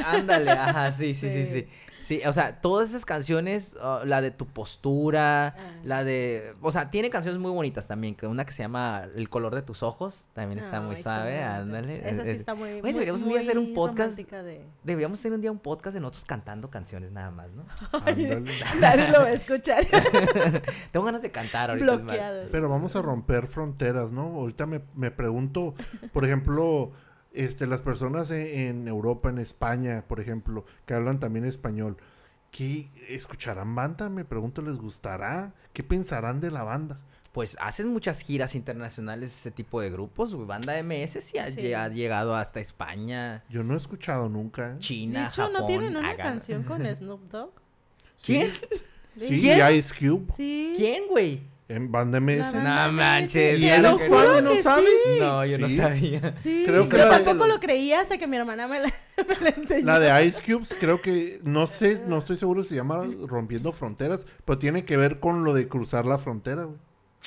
Ándale, 0.04 0.50
ajá, 0.50 0.92
sí, 0.92 1.14
sí, 1.14 1.28
sí, 1.28 1.46
Sí. 1.46 1.52
sí. 1.52 1.68
Sí, 2.00 2.22
o 2.24 2.32
sea, 2.32 2.60
todas 2.62 2.88
esas 2.90 3.04
canciones, 3.04 3.76
uh, 3.82 4.06
la 4.06 4.22
de 4.22 4.30
tu 4.30 4.46
postura, 4.46 5.48
Ah. 5.48 5.52
la 5.84 6.04
de, 6.04 6.54
o 6.62 6.70
sea, 6.72 6.90
tiene 6.90 7.10
canciones 7.10 7.38
muy 7.38 7.50
bonitas 7.50 7.86
también, 7.86 8.14
que 8.14 8.26
una 8.26 8.46
que 8.46 8.52
se 8.52 8.62
llama 8.62 9.02
El 9.14 9.28
color 9.28 9.54
de 9.54 9.60
tus 9.62 9.82
ojos, 9.82 10.24
también 10.32 10.58
está 10.60 10.80
muy 10.80 10.96
suave, 10.96 11.42
ándale. 11.42 12.08
Esa 12.08 12.22
sí 12.22 12.30
está 12.30 12.54
muy, 12.54 12.68
Güey, 12.70 12.82
muy- 12.82 12.92
deberíamos 12.92 13.20
un 13.22 13.28
día 13.28 13.40
hacer 13.40 13.58
un 13.58 13.74
podcast. 13.74 14.16
de- 14.16 14.64
Deberíamos 14.84 15.18
hacer 15.18 15.32
un 15.34 15.40
día 15.42 15.50
un 15.50 15.58
podcast 15.58 15.92
de 15.92 16.00
nosotros 16.00 16.24
cantando 16.24 16.70
canciones 16.70 17.10
nada 17.12 17.30
más, 17.30 17.48
¿no? 17.50 17.64
Nadie 18.80 19.08
lo 19.08 19.18
va 19.20 19.26
a 19.26 19.32
escuchar. 19.32 19.84
Tengo 20.92 21.04
ganas 21.04 21.20
de 21.20 21.30
cantar 21.30 21.70
ahorita. 21.70 21.96
Bloqueado. 21.96 22.44
Pero 22.50 22.68
vamos 22.68 22.96
a 22.96 23.02
romper 23.02 23.48
fronteras, 23.48 24.10
¿no? 24.12 24.22
Ahorita 24.22 24.64
me, 24.66 24.80
me 24.94 25.10
pregunto, 25.10 25.74
por 26.12 26.24
ejemplo, 26.24 26.92
este, 27.32 27.66
las 27.66 27.80
personas 27.82 28.30
e- 28.30 28.66
en, 28.68 28.88
Europa, 28.88 29.28
en 29.30 29.38
España, 29.38 30.04
por 30.08 30.20
ejemplo, 30.20 30.64
que 30.86 30.94
hablan 30.94 31.20
también 31.20 31.44
español, 31.44 31.96
¿qué 32.50 32.88
escucharán 33.08 33.74
banda? 33.74 34.08
Me 34.08 34.24
pregunto, 34.24 34.62
¿les 34.62 34.76
gustará? 34.78 35.52
¿Qué 35.72 35.82
pensarán 35.82 36.40
de 36.40 36.50
la 36.50 36.62
banda? 36.64 37.00
Pues 37.32 37.56
hacen 37.60 37.88
muchas 37.88 38.20
giras 38.20 38.54
internacionales 38.54 39.30
ese 39.32 39.50
tipo 39.50 39.80
de 39.80 39.90
grupos, 39.90 40.34
güey. 40.34 40.46
Banda 40.46 40.82
MS 40.82 41.20
sí 41.22 41.38
ha, 41.38 41.44
Sí. 41.50 41.72
ha 41.74 41.88
llegado 41.88 42.34
hasta 42.34 42.58
España, 42.58 43.44
Yo 43.50 43.62
no 43.62 43.74
he 43.74 43.76
escuchado 43.76 44.28
nunca. 44.28 44.72
¿eh? 44.72 44.76
China, 44.78 45.20
de 45.22 45.26
hecho, 45.28 45.42
Japón. 45.42 45.52
¿no 45.60 45.66
tienen 45.66 45.96
una 45.96 46.16
canción 46.16 46.62
con 46.64 46.82
Snoop 46.96 47.30
Dogg? 47.30 47.52
¿Quién? 48.24 48.50
Sí, 49.16 49.40
¿Quién? 49.40 49.58
y 49.72 49.76
Ice 49.76 49.94
Cube 49.94 50.26
Sí. 50.36 50.74
¿Quién, 50.76 51.06
güey? 51.08 51.42
En 51.68 51.92
Banda 51.92 52.18
MS. 52.18 52.54
No 52.54 52.92
manches. 52.92 53.60
¿Y 53.60 53.68
fan, 53.68 53.96
juro 53.98 54.40
no 54.40 54.56
sabes? 54.62 54.88
sí. 55.04 55.18
No, 55.20 55.44
yo 55.44 55.58
no 55.58 55.68
sabía. 55.68 56.32
Sí, 56.42 56.64
Creo 56.66 56.88
que 56.88 56.96
yo 56.96 57.04
de- 57.04 57.10
tampoco 57.10 57.46
lo 57.46 57.60
creía 57.60 58.00
hasta 58.00 58.16
que 58.16 58.26
mi 58.26 58.36
hermana 58.38 58.66
me 58.66 58.80
la, 58.80 58.92
me 59.28 59.36
la 59.40 59.48
enseñó. 59.50 59.84
La 59.86 59.98
de 59.98 60.24
Ice 60.26 60.40
Cubes, 60.42 60.74
creo 60.80 61.02
que, 61.02 61.40
no 61.44 61.66
sé, 61.66 62.02
no 62.06 62.18
estoy 62.18 62.36
seguro 62.36 62.62
si 62.62 62.70
se 62.70 62.74
llama 62.76 63.02
Rompiendo 63.26 63.72
Fronteras, 63.72 64.26
pero 64.44 64.58
tiene 64.58 64.84
que 64.86 64.96
ver 64.96 65.20
con 65.20 65.44
lo 65.44 65.52
de 65.52 65.68
cruzar 65.68 66.06
la 66.06 66.16
frontera, 66.18 66.64
güey. 66.64 66.78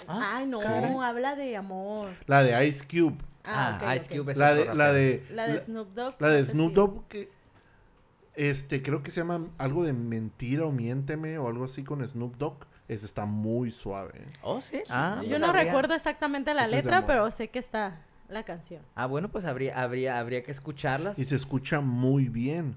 Ay, 0.07 0.47
no, 0.47 0.59
Sí. 0.59 0.65
habla 1.03 1.35
de 1.35 1.55
amor. 1.57 2.09
La 2.25 2.43
de 2.43 2.67
Ice 2.67 2.85
Cube. 2.87 3.17
Ah, 3.45 3.77
Ah, 3.81 3.95
Ice. 3.95 4.07
Cube 4.07 4.31
es 4.31 4.37
La 4.37 4.53
de, 4.55 4.73
la 4.73 4.91
de, 4.93 5.23
La 5.31 5.47
de 5.47 5.59
Snoop 5.59 5.93
Dogg. 5.93 6.15
La 6.19 6.29
de 6.29 6.45
Snoop. 6.45 6.73
Dogg, 6.73 7.07
que 7.07 7.29
este, 8.35 8.81
creo 8.81 9.03
que 9.03 9.11
se 9.11 9.19
llama 9.21 9.47
algo 9.57 9.83
de 9.83 9.93
mentira 9.93 10.65
o 10.65 10.71
miénteme 10.71 11.37
o 11.37 11.47
algo 11.47 11.65
así 11.65 11.83
con 11.83 12.07
Snoop 12.07 12.37
Dogg. 12.37 12.65
Ese 12.91 13.05
está 13.05 13.23
muy 13.25 13.71
suave. 13.71 14.11
¿eh? 14.15 14.27
Oh, 14.43 14.59
sí. 14.59 14.81
Ah, 14.89 15.19
Yo 15.23 15.29
pues 15.29 15.39
no 15.39 15.47
habría- 15.47 15.63
recuerdo 15.63 15.93
exactamente 15.93 16.53
la 16.53 16.67
letra, 16.67 17.07
pero 17.07 17.31
sé 17.31 17.47
que 17.47 17.57
está 17.59 18.01
la 18.27 18.43
canción. 18.43 18.81
Ah, 18.95 19.05
bueno, 19.05 19.29
pues 19.29 19.45
habría, 19.45 19.81
habría, 19.81 20.19
habría 20.19 20.43
que 20.43 20.51
escucharlas. 20.51 21.17
Y 21.17 21.23
se 21.23 21.35
escucha 21.35 21.79
muy 21.79 22.27
bien. 22.27 22.75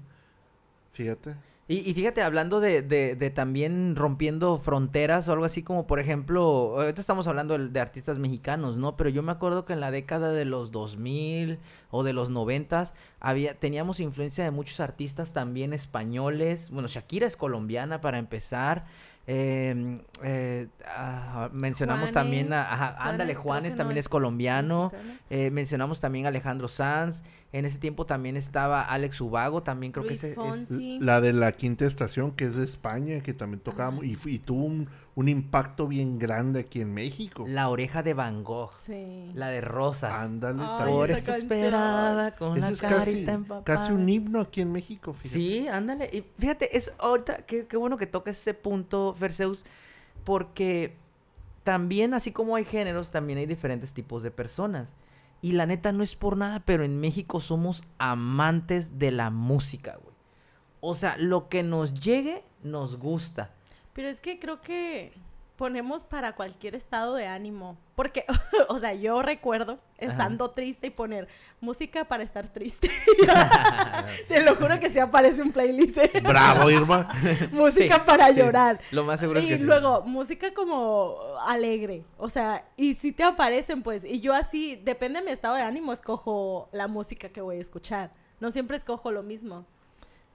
Fíjate. 0.93 1.35
Y, 1.67 1.77
y 1.79 1.93
fíjate, 1.95 2.21
hablando 2.21 2.59
de, 2.61 2.81
de, 2.83 3.15
de 3.15 3.29
también 3.31 3.95
rompiendo 3.97 4.57
fronteras 4.59 5.27
o 5.27 5.33
algo 5.33 5.45
así 5.45 5.63
como, 5.63 5.87
por 5.87 5.99
ejemplo, 5.99 6.75
ahorita 6.79 7.01
estamos 7.01 7.25
hablando 7.27 7.57
de, 7.57 7.67
de 7.69 7.79
artistas 7.81 8.19
mexicanos, 8.19 8.77
¿no? 8.77 8.95
Pero 8.95 9.09
yo 9.09 9.21
me 9.23 9.31
acuerdo 9.33 9.65
que 9.65 9.73
en 9.73 9.79
la 9.81 9.89
década 9.91 10.31
de 10.31 10.45
los 10.45 10.71
2000 10.71 11.57
o 11.89 12.03
de 12.03 12.13
los 12.13 12.29
90 12.29 12.93
había, 13.19 13.55
teníamos 13.59 13.99
influencia 13.99 14.43
de 14.43 14.51
muchos 14.51 14.79
artistas 14.79 15.33
también 15.33 15.73
españoles. 15.73 16.69
Bueno, 16.69 16.87
Shakira 16.87 17.25
es 17.27 17.35
colombiana 17.35 17.99
para 17.99 18.19
empezar. 18.19 18.85
Eh, 19.27 19.99
eh, 20.23 20.67
ah, 20.85 21.49
mencionamos 21.51 22.11
también 22.11 22.53
a, 22.53 22.71
ajá, 22.71 22.87
Juanes, 22.93 23.11
ándale, 23.13 23.35
Juanes 23.35 23.73
no 23.73 23.77
también 23.77 23.97
es 23.97 24.05
es 24.05 24.09
colombiano. 24.09 24.91
Eh, 25.29 25.49
mencionamos 25.51 25.99
también 25.99 26.25
a 26.25 26.29
Alejandro 26.29 26.67
Sanz. 26.67 27.23
En 27.51 27.65
ese 27.65 27.79
tiempo 27.79 28.05
también 28.05 28.35
estaba 28.35 28.81
Alex 28.81 29.21
Ubago, 29.21 29.63
también 29.63 29.93
creo 29.93 30.05
Luis 30.05 30.19
que 30.19 30.31
ese 30.31 30.35
es... 30.61 31.01
La 31.01 31.21
de 31.21 31.31
la 31.31 31.53
quinta 31.53 31.85
estación, 31.85 32.31
que 32.31 32.45
es 32.45 32.55
de 32.55 32.65
España, 32.65 33.21
que 33.21 33.33
también 33.33 33.61
tocaba 33.61 34.03
y, 34.03 34.17
y 34.25 34.39
tuvo 34.39 34.65
un, 34.65 34.89
un 35.15 35.29
impacto 35.29 35.87
bien 35.87 36.19
grande 36.19 36.59
aquí 36.61 36.81
en 36.81 36.93
México. 36.93 37.45
La 37.47 37.69
oreja 37.69 38.03
de 38.03 38.13
Van 38.13 38.43
Gogh. 38.43 38.73
Sí. 38.73 39.31
La 39.33 39.47
de 39.47 39.61
Rosas. 39.61 40.13
Ándale, 40.13 40.61
Ay, 40.61 40.67
también. 40.77 40.97
Por 40.97 41.11
esa 41.11 41.19
eso 41.19 41.33
esperaba 41.41 42.31
con 42.31 42.57
Ese 42.57 42.67
la 42.67 42.73
es 42.73 42.81
casi, 42.81 42.95
carita 42.95 43.31
empapada. 43.33 43.63
casi 43.63 43.91
un 43.93 44.09
himno 44.09 44.41
aquí 44.41 44.61
en 44.61 44.71
México, 44.73 45.13
fíjate. 45.13 45.39
Sí, 45.39 45.67
ándale. 45.69 46.09
Y 46.11 46.23
fíjate, 46.37 46.75
es 46.77 46.91
ahorita, 46.99 47.37
qué, 47.45 47.65
qué 47.65 47.77
bueno 47.77 47.97
que 47.97 48.07
toques 48.07 48.39
ese 48.39 48.53
punto, 48.53 49.13
Ferseus, 49.13 49.63
porque 50.25 50.97
también, 51.63 52.13
así 52.13 52.31
como 52.31 52.55
hay 52.57 52.65
géneros, 52.65 53.09
también 53.09 53.39
hay 53.39 53.45
diferentes 53.45 53.93
tipos 53.93 54.21
de 54.21 54.31
personas. 54.31 54.89
Y 55.41 55.53
la 55.53 55.65
neta 55.65 55.93
no 55.93 56.03
es 56.03 56.15
por 56.15 56.35
nada, 56.37 56.59
pero 56.65 56.83
en 56.83 56.99
México 56.99 57.39
somos 57.39 57.83
amantes 57.99 58.99
de 58.99 59.11
la 59.11 59.29
música, 59.29 59.97
güey. 60.03 60.15
O 60.81 60.93
sea, 60.93 61.17
lo 61.17 61.47
que 61.47 61.63
nos 61.63 61.93
llegue, 61.93 62.43
nos 62.63 62.97
gusta. 62.97 63.51
Pero 63.95 64.09
es 64.09 64.19
que 64.19 64.39
creo 64.39 64.59
que 64.61 65.13
ponemos 65.55 66.03
para 66.03 66.35
cualquier 66.35 66.75
estado 66.75 67.15
de 67.15 67.27
ánimo. 67.27 67.77
Porque, 67.95 68.25
o 68.67 68.77
sea, 68.77 68.93
yo 68.93 69.21
recuerdo 69.21 69.79
estando 69.97 70.51
triste 70.51 70.87
y 70.87 70.89
poner 70.89 71.29
música 71.61 72.03
para 72.03 72.23
estar 72.23 72.47
triste. 72.47 72.91
Te 74.27 74.43
lo 74.43 74.57
juro 74.57 74.81
que 74.81 74.89
se 74.89 74.99
aparece 74.99 75.41
un 75.41 75.53
playlist. 75.53 75.97
Bravo, 76.23 76.69
Irma. 76.69 77.07
música 77.53 77.95
Sí, 77.95 78.01
para 78.05 78.33
sí, 78.33 78.39
llorar. 78.39 78.81
Lo 78.91 79.05
más 79.05 79.21
seguro 79.21 79.39
es 79.39 79.45
y 79.45 79.47
que 79.47 79.57
sí. 79.59 79.63
luego, 79.63 80.01
música 80.01 80.53
como 80.53 81.17
alegre. 81.47 82.03
O 82.17 82.27
sea, 82.27 82.65
y 82.75 82.95
si 82.95 83.13
te 83.13 83.23
aparecen, 83.23 83.81
pues. 83.81 84.03
Y 84.03 84.19
yo 84.19 84.33
así, 84.33 84.75
depende 84.83 85.19
de 85.19 85.25
mi 85.25 85.31
estado 85.31 85.55
de 85.55 85.61
ánimo, 85.61 85.93
escojo 85.93 86.67
la 86.73 86.89
música 86.89 87.29
que 87.29 87.39
voy 87.39 87.59
a 87.59 87.61
escuchar. 87.61 88.11
No 88.41 88.51
siempre 88.51 88.75
escojo 88.75 89.09
lo 89.11 89.23
mismo. 89.23 89.65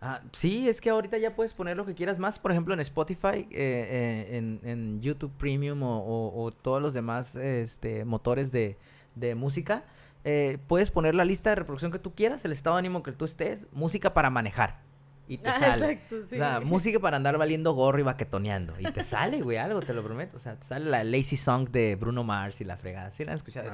Ah, 0.02 0.20
sí, 0.32 0.66
es 0.68 0.80
que 0.80 0.88
ahorita 0.88 1.18
ya 1.18 1.34
puedes 1.36 1.52
poner 1.52 1.76
lo 1.76 1.84
que 1.84 1.94
quieras 1.94 2.18
más, 2.18 2.38
por 2.38 2.50
ejemplo, 2.52 2.72
en 2.72 2.80
Spotify, 2.80 3.26
eh, 3.36 3.46
eh, 3.50 4.36
en, 4.38 4.60
en 4.64 5.00
YouTube 5.02 5.32
Premium 5.36 5.82
o, 5.82 5.98
o- 5.98 6.42
o 6.44 6.50
todos 6.52 6.80
los 6.80 6.94
demás 6.94 7.36
este, 7.36 8.04
motores 8.06 8.50
de, 8.50 8.78
de 9.14 9.34
música. 9.34 9.84
eh, 10.24 10.58
puedes 10.68 10.90
poner 10.90 11.14
la 11.14 11.24
lista 11.24 11.50
de 11.50 11.56
reproducción 11.56 11.92
que 11.92 11.98
tú 11.98 12.14
quieras, 12.14 12.44
el 12.44 12.52
estado 12.52 12.76
de 12.76 12.80
ánimo 12.80 13.02
que 13.02 13.12
tú 13.12 13.24
estés, 13.26 13.66
música 13.72 14.14
para 14.14 14.30
manejar. 14.30 14.80
Y 15.28 15.38
te 15.38 15.48
Ah, 15.50 15.58
sale. 15.60 15.92
exacto, 15.92 16.16
sí. 16.28 16.34
O 16.34 16.38
sea, 16.38 16.60
música 16.60 16.98
para 16.98 17.16
andar 17.16 17.38
valiendo 17.38 17.72
gorro 17.72 18.00
y 18.00 18.02
baquetoneando. 18.02 18.74
Y 18.80 18.90
te 18.90 19.04
sale, 19.04 19.42
güey, 19.42 19.58
algo, 19.58 19.80
te 19.80 19.92
lo 19.94 20.02
prometo. 20.02 20.38
O 20.38 20.40
sea, 20.40 20.56
te 20.56 20.66
sale 20.66 20.90
la 20.90 21.04
Lazy 21.04 21.36
Song 21.36 21.68
de 21.70 21.94
Bruno 21.96 22.24
Mars 22.24 22.60
y 22.60 22.64
la 22.64 22.76
fregada. 22.76 23.10
¿Sí 23.12 23.24
la 23.24 23.32
han 23.32 23.36
escuchado? 23.36 23.70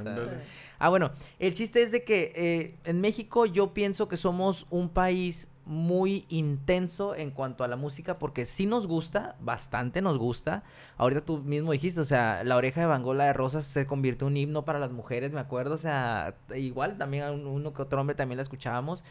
Ah, 0.78 0.88
bueno, 0.90 1.12
el 1.38 1.54
chiste 1.54 1.82
es 1.82 1.92
de 1.92 2.04
que 2.04 2.32
eh, 2.36 2.74
en 2.84 3.00
México 3.00 3.46
yo 3.46 3.72
pienso 3.72 4.06
que 4.06 4.16
somos 4.18 4.66
un 4.70 4.88
país 4.90 5.48
muy 5.66 6.24
intenso 6.28 7.14
en 7.14 7.30
cuanto 7.32 7.64
a 7.64 7.68
la 7.68 7.76
música 7.76 8.18
porque 8.18 8.44
sí 8.46 8.64
nos 8.66 8.86
gusta, 8.86 9.34
bastante 9.40 10.00
nos 10.00 10.16
gusta. 10.16 10.62
Ahorita 10.96 11.20
tú 11.22 11.38
mismo 11.38 11.72
dijiste, 11.72 12.00
o 12.00 12.04
sea, 12.04 12.42
La 12.44 12.56
oreja 12.56 12.80
de 12.80 12.86
Bangola 12.86 13.24
de 13.24 13.32
Rosas 13.32 13.66
se 13.66 13.84
convirtió 13.84 14.26
en 14.28 14.32
un 14.32 14.36
himno 14.36 14.64
para 14.64 14.78
las 14.78 14.92
mujeres, 14.92 15.32
me 15.32 15.40
acuerdo, 15.40 15.74
o 15.74 15.78
sea, 15.78 16.34
igual 16.54 16.96
también 16.96 17.24
uno 17.46 17.72
que 17.74 17.82
otro 17.82 18.00
hombre 18.00 18.14
también 18.14 18.36
la 18.36 18.42
escuchábamos. 18.44 19.02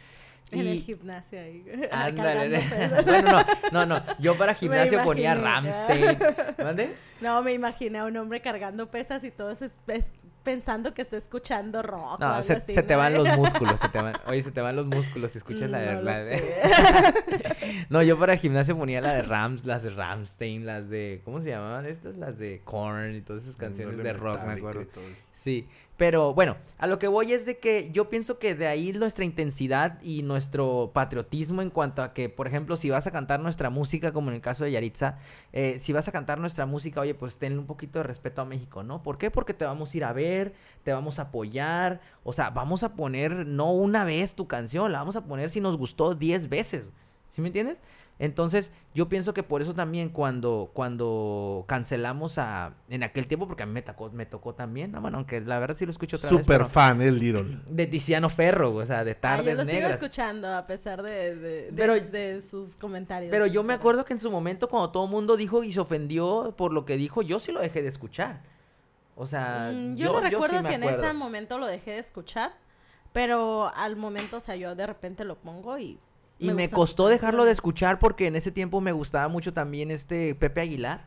En 0.52 0.66
el 0.66 0.80
gimnasio 0.80 1.40
ahí. 1.40 1.64
Ándale. 1.92 2.58
pesas. 2.70 3.04
bueno, 3.04 3.30
no, 3.72 3.84
no, 3.84 3.98
no. 3.98 4.02
Yo 4.20 4.36
para 4.38 4.54
gimnasio 4.54 5.02
ponía. 5.02 5.34
Ramstein. 5.34 6.18
¿Mande? 6.58 6.94
No, 7.20 7.42
me 7.42 7.52
imaginé 7.54 7.98
a 7.98 8.04
un 8.04 8.16
hombre 8.18 8.40
cargando 8.42 8.90
pesas 8.90 9.24
y 9.24 9.30
todos 9.30 9.62
es- 9.62 9.72
es- 9.88 10.12
pensando 10.46 10.94
que 10.94 11.02
está 11.02 11.16
escuchando 11.16 11.82
rock. 11.82 12.14
o 12.14 12.18
No, 12.20 12.26
algo 12.28 12.42
se, 12.42 12.52
así, 12.54 12.72
se 12.72 12.82
te 12.84 12.94
van 12.94 13.12
los 13.12 13.28
músculos, 13.36 13.78
se 13.80 13.88
te 13.88 13.98
van, 14.00 14.14
oye, 14.26 14.42
se 14.42 14.52
te 14.52 14.60
van 14.60 14.76
los 14.76 14.86
músculos 14.86 15.32
si 15.32 15.38
escuchas 15.38 15.68
la 15.68 15.78
de... 15.80 16.02
La 16.02 16.18
de- 16.24 17.86
no, 17.90 18.02
yo 18.02 18.18
para 18.18 18.36
gimnasio 18.36 18.78
ponía 18.78 19.00
la 19.00 19.12
de 19.14 19.22
Rams, 19.22 19.64
las 19.64 19.82
de 19.82 19.90
Ramstein, 19.90 20.64
las 20.64 20.88
de... 20.88 21.20
¿Cómo 21.24 21.40
se 21.42 21.48
llamaban 21.48 21.84
estas? 21.86 22.16
Las 22.16 22.38
de 22.38 22.60
Korn 22.64 23.16
y 23.16 23.20
todas 23.22 23.42
esas 23.42 23.56
canciones 23.56 23.96
de 23.98 24.12
rock, 24.12 24.42
me 24.46 24.52
acuerdo. 24.54 24.86
Sí, 25.32 25.68
pero 25.96 26.34
bueno, 26.34 26.56
a 26.76 26.86
lo 26.86 26.98
que 26.98 27.08
voy 27.08 27.32
es 27.32 27.46
de 27.46 27.58
que 27.58 27.90
yo 27.90 28.10
pienso 28.10 28.38
que 28.38 28.54
de 28.54 28.66
ahí 28.66 28.92
nuestra 28.92 29.24
intensidad 29.24 29.98
y 30.02 30.22
nuestro 30.22 30.90
patriotismo 30.92 31.62
en 31.62 31.70
cuanto 31.70 32.02
a 32.02 32.12
que, 32.12 32.28
por 32.28 32.46
ejemplo, 32.46 32.76
si 32.76 32.90
vas 32.90 33.06
a 33.06 33.12
cantar 33.12 33.40
nuestra 33.40 33.70
música, 33.70 34.12
como 34.12 34.28
en 34.28 34.36
el 34.36 34.42
caso 34.42 34.64
de 34.64 34.72
Yaritza, 34.72 35.18
eh, 35.54 35.78
si 35.80 35.94
vas 35.94 36.06
a 36.06 36.12
cantar 36.12 36.38
nuestra 36.38 36.66
música, 36.66 37.00
oye, 37.00 37.14
pues 37.14 37.38
ten 37.38 37.58
un 37.58 37.64
poquito 37.64 37.98
de 37.98 38.02
respeto 38.02 38.42
a 38.42 38.44
México, 38.44 38.82
¿no? 38.82 39.02
¿Por 39.02 39.16
qué? 39.16 39.30
Porque 39.30 39.54
te 39.54 39.64
vamos 39.64 39.94
a 39.94 39.96
ir 39.96 40.04
a 40.04 40.12
ver, 40.12 40.52
te 40.82 40.92
vamos 40.92 41.18
a 41.18 41.22
apoyar, 41.22 42.02
o 42.24 42.34
sea, 42.34 42.50
vamos 42.50 42.82
a 42.82 42.94
poner 42.94 43.46
no 43.46 43.72
una 43.72 44.04
vez 44.04 44.34
tu 44.34 44.46
canción, 44.46 44.92
la 44.92 44.98
vamos 44.98 45.16
a 45.16 45.24
poner 45.24 45.48
si 45.48 45.62
nos 45.62 45.78
gustó 45.78 46.14
10 46.14 46.50
veces, 46.50 46.90
¿sí 47.32 47.40
me 47.40 47.48
entiendes? 47.48 47.80
Entonces, 48.18 48.72
yo 48.94 49.10
pienso 49.10 49.34
que 49.34 49.42
por 49.42 49.60
eso 49.60 49.74
también 49.74 50.08
cuando, 50.08 50.70
cuando 50.72 51.64
cancelamos 51.68 52.38
a, 52.38 52.72
en 52.88 53.02
aquel 53.02 53.26
tiempo, 53.26 53.46
porque 53.46 53.62
a 53.62 53.66
mí 53.66 53.72
me 53.72 53.82
tocó, 53.82 54.10
me 54.10 54.24
tocó 54.24 54.54
también, 54.54 54.92
no, 54.92 55.02
bueno, 55.02 55.18
aunque 55.18 55.40
la 55.42 55.58
verdad 55.58 55.76
sí 55.76 55.84
lo 55.84 55.90
escucho 55.90 56.16
otra 56.16 56.30
vez, 56.30 56.40
Super 56.40 56.64
fan, 56.64 57.02
el 57.02 57.18
Little. 57.18 57.60
de 57.68 57.86
Tiziano 57.86 58.30
Ferro, 58.30 58.74
o 58.74 58.86
sea, 58.86 59.04
de 59.04 59.10
Ah, 59.10 59.14
yo 59.14 59.20
tardes 59.20 59.58
lo 59.58 59.64
sigo 59.66 59.88
escuchando 59.88 60.54
a 60.54 60.66
pesar 60.66 61.02
de, 61.02 61.36
de, 61.36 61.72
Pero- 61.76 61.92
de 61.94 62.40
sus 62.40 62.74
comentarios. 62.76 63.30
Pero 63.30 63.44
yo 63.46 63.62
me 63.62 63.74
acuerdo 63.74 64.04
que 64.06 64.14
en 64.14 64.18
su 64.20 64.30
momento 64.30 64.68
cuando 64.70 64.90
todo 64.90 65.04
el 65.04 65.10
mundo 65.10 65.36
dijo 65.36 65.62
y 65.62 65.72
se 65.72 65.80
ofendió 65.80 66.54
por 66.56 66.72
lo 66.72 66.86
que 66.86 66.96
dijo, 66.96 67.20
yo 67.20 67.38
sí 67.38 67.52
lo 67.52 67.60
dejé 67.60 67.82
de 67.82 67.88
escuchar. 67.88 68.40
O 69.14 69.26
sea, 69.26 69.70
Mm, 69.74 69.94
yo, 69.96 70.06
yo, 70.06 70.12
no 70.12 70.18
yo 70.20 70.30
recuerdo 70.30 70.56
sí 70.58 70.62
me 70.62 70.68
si 70.70 70.74
en 70.74 70.82
ese 70.84 71.12
momento 71.12 71.58
lo 71.58 71.66
dejé 71.66 71.92
de 71.92 71.98
escuchar, 71.98 72.52
pero 73.12 73.70
al 73.74 73.96
momento, 73.96 74.38
o 74.38 74.40
sea, 74.40 74.56
yo 74.56 74.74
de 74.74 74.86
repente 74.86 75.24
lo 75.24 75.36
pongo 75.36 75.76
y... 75.78 75.98
Y 76.38 76.48
me 76.56 76.64
costó 76.76 77.08
dejarlo 77.08 77.44
de 77.44 77.52
escuchar 77.52 77.98
porque 77.98 78.26
en 78.26 78.36
ese 78.36 78.50
tiempo 78.52 78.80
me 78.80 78.92
gustaba 78.92 79.28
mucho 79.28 79.52
también 79.52 79.90
este 79.90 80.34
Pepe 80.34 80.60
Aguilar. 80.62 81.06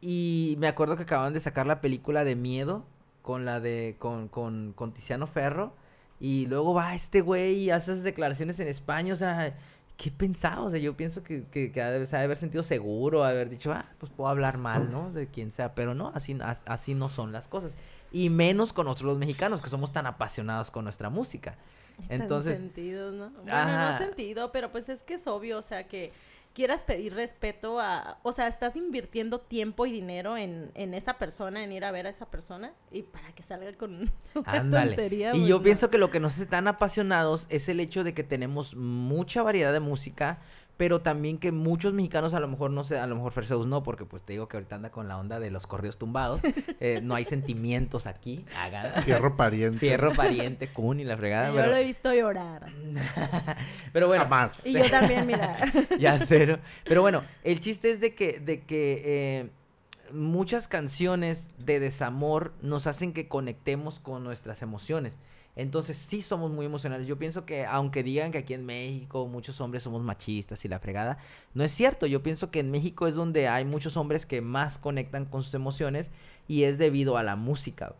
Y 0.00 0.56
me 0.58 0.68
acuerdo 0.68 0.96
que 0.96 1.02
acaban 1.04 1.32
de 1.32 1.40
sacar 1.40 1.66
la 1.66 1.80
película 1.80 2.24
de 2.24 2.36
Miedo 2.36 2.84
con 3.22 3.44
la 3.44 3.60
de 3.60 3.96
con, 3.98 4.28
con, 4.28 4.72
con 4.74 4.92
Tiziano 4.92 5.26
Ferro. 5.26 5.74
Y 6.20 6.46
luego 6.46 6.72
va 6.74 6.94
este 6.94 7.20
güey 7.20 7.54
y 7.64 7.70
hace 7.70 7.92
esas 7.92 8.04
declaraciones 8.04 8.58
en 8.60 8.68
España. 8.68 9.12
O 9.12 9.16
sea, 9.16 9.54
¿qué 9.98 10.10
pensaba? 10.10 10.62
O 10.62 10.70
sea, 10.70 10.78
yo 10.78 10.96
pienso 10.96 11.22
que, 11.22 11.44
que, 11.50 11.72
que 11.72 11.82
ha 11.82 11.90
de- 11.90 12.16
haber 12.16 12.36
sentido 12.38 12.62
seguro, 12.62 13.24
haber 13.24 13.50
dicho, 13.50 13.72
ah, 13.72 13.86
pues 13.98 14.10
puedo 14.12 14.28
hablar 14.30 14.56
mal, 14.58 14.90
¿no? 14.90 15.12
De 15.12 15.26
quien 15.26 15.52
sea. 15.52 15.74
Pero 15.74 15.94
no, 15.94 16.12
así, 16.14 16.36
as- 16.42 16.62
así 16.66 16.94
no 16.94 17.08
son 17.10 17.32
las 17.32 17.48
cosas. 17.48 17.74
Y 18.12 18.30
menos 18.30 18.72
con 18.72 18.86
nosotros 18.86 19.08
los 19.10 19.18
mexicanos, 19.18 19.60
que 19.60 19.68
somos 19.68 19.92
tan 19.92 20.06
apasionados 20.06 20.70
con 20.70 20.84
nuestra 20.84 21.10
música. 21.10 21.56
Tan 22.08 22.22
Entonces, 22.22 22.58
sentidos, 22.58 23.14
¿no? 23.14 23.30
Bueno, 23.30 23.52
Ajá. 23.52 23.92
no 23.92 23.98
sentido, 23.98 24.52
pero 24.52 24.70
pues 24.72 24.88
es 24.88 25.02
que 25.02 25.14
es 25.14 25.26
obvio, 25.26 25.58
o 25.58 25.62
sea, 25.62 25.86
que 25.88 26.12
quieras 26.54 26.82
pedir 26.84 27.12
respeto 27.14 27.78
a... 27.80 28.18
O 28.22 28.32
sea, 28.32 28.46
estás 28.46 28.76
invirtiendo 28.76 29.40
tiempo 29.40 29.84
y 29.84 29.92
dinero 29.92 30.38
en, 30.38 30.70
en 30.74 30.94
esa 30.94 31.18
persona, 31.18 31.62
en 31.62 31.70
ir 31.72 31.84
a 31.84 31.90
ver 31.90 32.06
a 32.06 32.10
esa 32.10 32.26
persona, 32.30 32.72
y 32.90 33.02
para 33.02 33.30
que 33.34 33.42
salga 33.42 33.72
con 33.74 34.10
una 34.34 34.52
Ándale. 34.52 34.92
tontería, 34.92 35.30
Y 35.34 35.38
pues, 35.40 35.48
yo 35.48 35.60
pienso 35.62 35.90
que 35.90 35.98
lo 35.98 36.10
que 36.10 36.18
nos 36.20 36.32
hace 36.34 36.46
tan 36.46 36.66
apasionados 36.66 37.46
es 37.50 37.68
el 37.68 37.78
hecho 37.80 38.04
de 38.04 38.14
que 38.14 38.22
tenemos 38.24 38.74
mucha 38.74 39.42
variedad 39.42 39.72
de 39.72 39.80
música, 39.80 40.38
pero 40.76 41.00
también 41.00 41.38
que 41.38 41.52
muchos 41.52 41.92
mexicanos 41.92 42.34
a 42.34 42.40
lo 42.40 42.48
mejor 42.48 42.70
no 42.70 42.84
sé, 42.84 42.98
a 42.98 43.06
lo 43.06 43.14
mejor 43.14 43.32
Ferseus 43.32 43.66
no, 43.66 43.82
porque 43.82 44.04
pues 44.04 44.22
te 44.22 44.34
digo 44.34 44.48
que 44.48 44.56
ahorita 44.56 44.76
anda 44.76 44.90
con 44.90 45.08
la 45.08 45.16
onda 45.16 45.40
de 45.40 45.50
los 45.50 45.66
corridos 45.66 45.96
tumbados, 45.96 46.42
eh, 46.80 47.00
no 47.02 47.14
hay 47.14 47.24
sentimientos 47.24 48.06
aquí, 48.06 48.44
hagan. 48.56 49.02
Fierro 49.02 49.36
pariente. 49.36 49.78
Fierro 49.78 50.14
pariente, 50.14 50.72
Kun 50.72 51.00
y 51.00 51.04
la 51.04 51.16
fregada, 51.16 51.48
Yo 51.48 51.56
pero, 51.56 51.68
lo 51.68 51.76
he 51.76 51.84
visto 51.84 52.12
llorar. 52.12 52.66
pero 53.92 54.06
bueno, 54.08 54.24
Jamás. 54.24 54.66
Y 54.66 54.74
yo 54.74 54.90
también, 54.90 55.26
mira. 55.26 55.58
ya 55.98 56.18
cero. 56.18 56.58
Pero 56.84 57.00
bueno, 57.00 57.24
el 57.42 57.60
chiste 57.60 57.90
es 57.90 58.00
de 58.00 58.14
que, 58.14 58.38
de 58.40 58.62
que 58.62 59.02
eh, 59.04 59.50
muchas 60.12 60.68
canciones 60.68 61.50
de 61.58 61.80
desamor 61.80 62.52
nos 62.60 62.86
hacen 62.86 63.12
que 63.12 63.28
conectemos 63.28 64.00
con 64.00 64.24
nuestras 64.24 64.62
emociones. 64.62 65.14
Entonces 65.56 65.96
sí 65.96 66.20
somos 66.20 66.50
muy 66.50 66.66
emocionales. 66.66 67.06
Yo 67.06 67.18
pienso 67.18 67.46
que 67.46 67.64
aunque 67.64 68.02
digan 68.02 68.30
que 68.30 68.38
aquí 68.38 68.52
en 68.52 68.66
México 68.66 69.26
muchos 69.26 69.60
hombres 69.62 69.82
somos 69.82 70.02
machistas 70.02 70.64
y 70.66 70.68
la 70.68 70.78
fregada, 70.78 71.16
no 71.54 71.64
es 71.64 71.72
cierto. 71.72 72.06
Yo 72.06 72.22
pienso 72.22 72.50
que 72.50 72.60
en 72.60 72.70
México 72.70 73.06
es 73.06 73.14
donde 73.14 73.48
hay 73.48 73.64
muchos 73.64 73.96
hombres 73.96 74.26
que 74.26 74.42
más 74.42 74.76
conectan 74.76 75.24
con 75.24 75.42
sus 75.42 75.54
emociones 75.54 76.10
y 76.46 76.64
es 76.64 76.76
debido 76.76 77.16
a 77.16 77.22
la 77.22 77.36
música. 77.36 77.94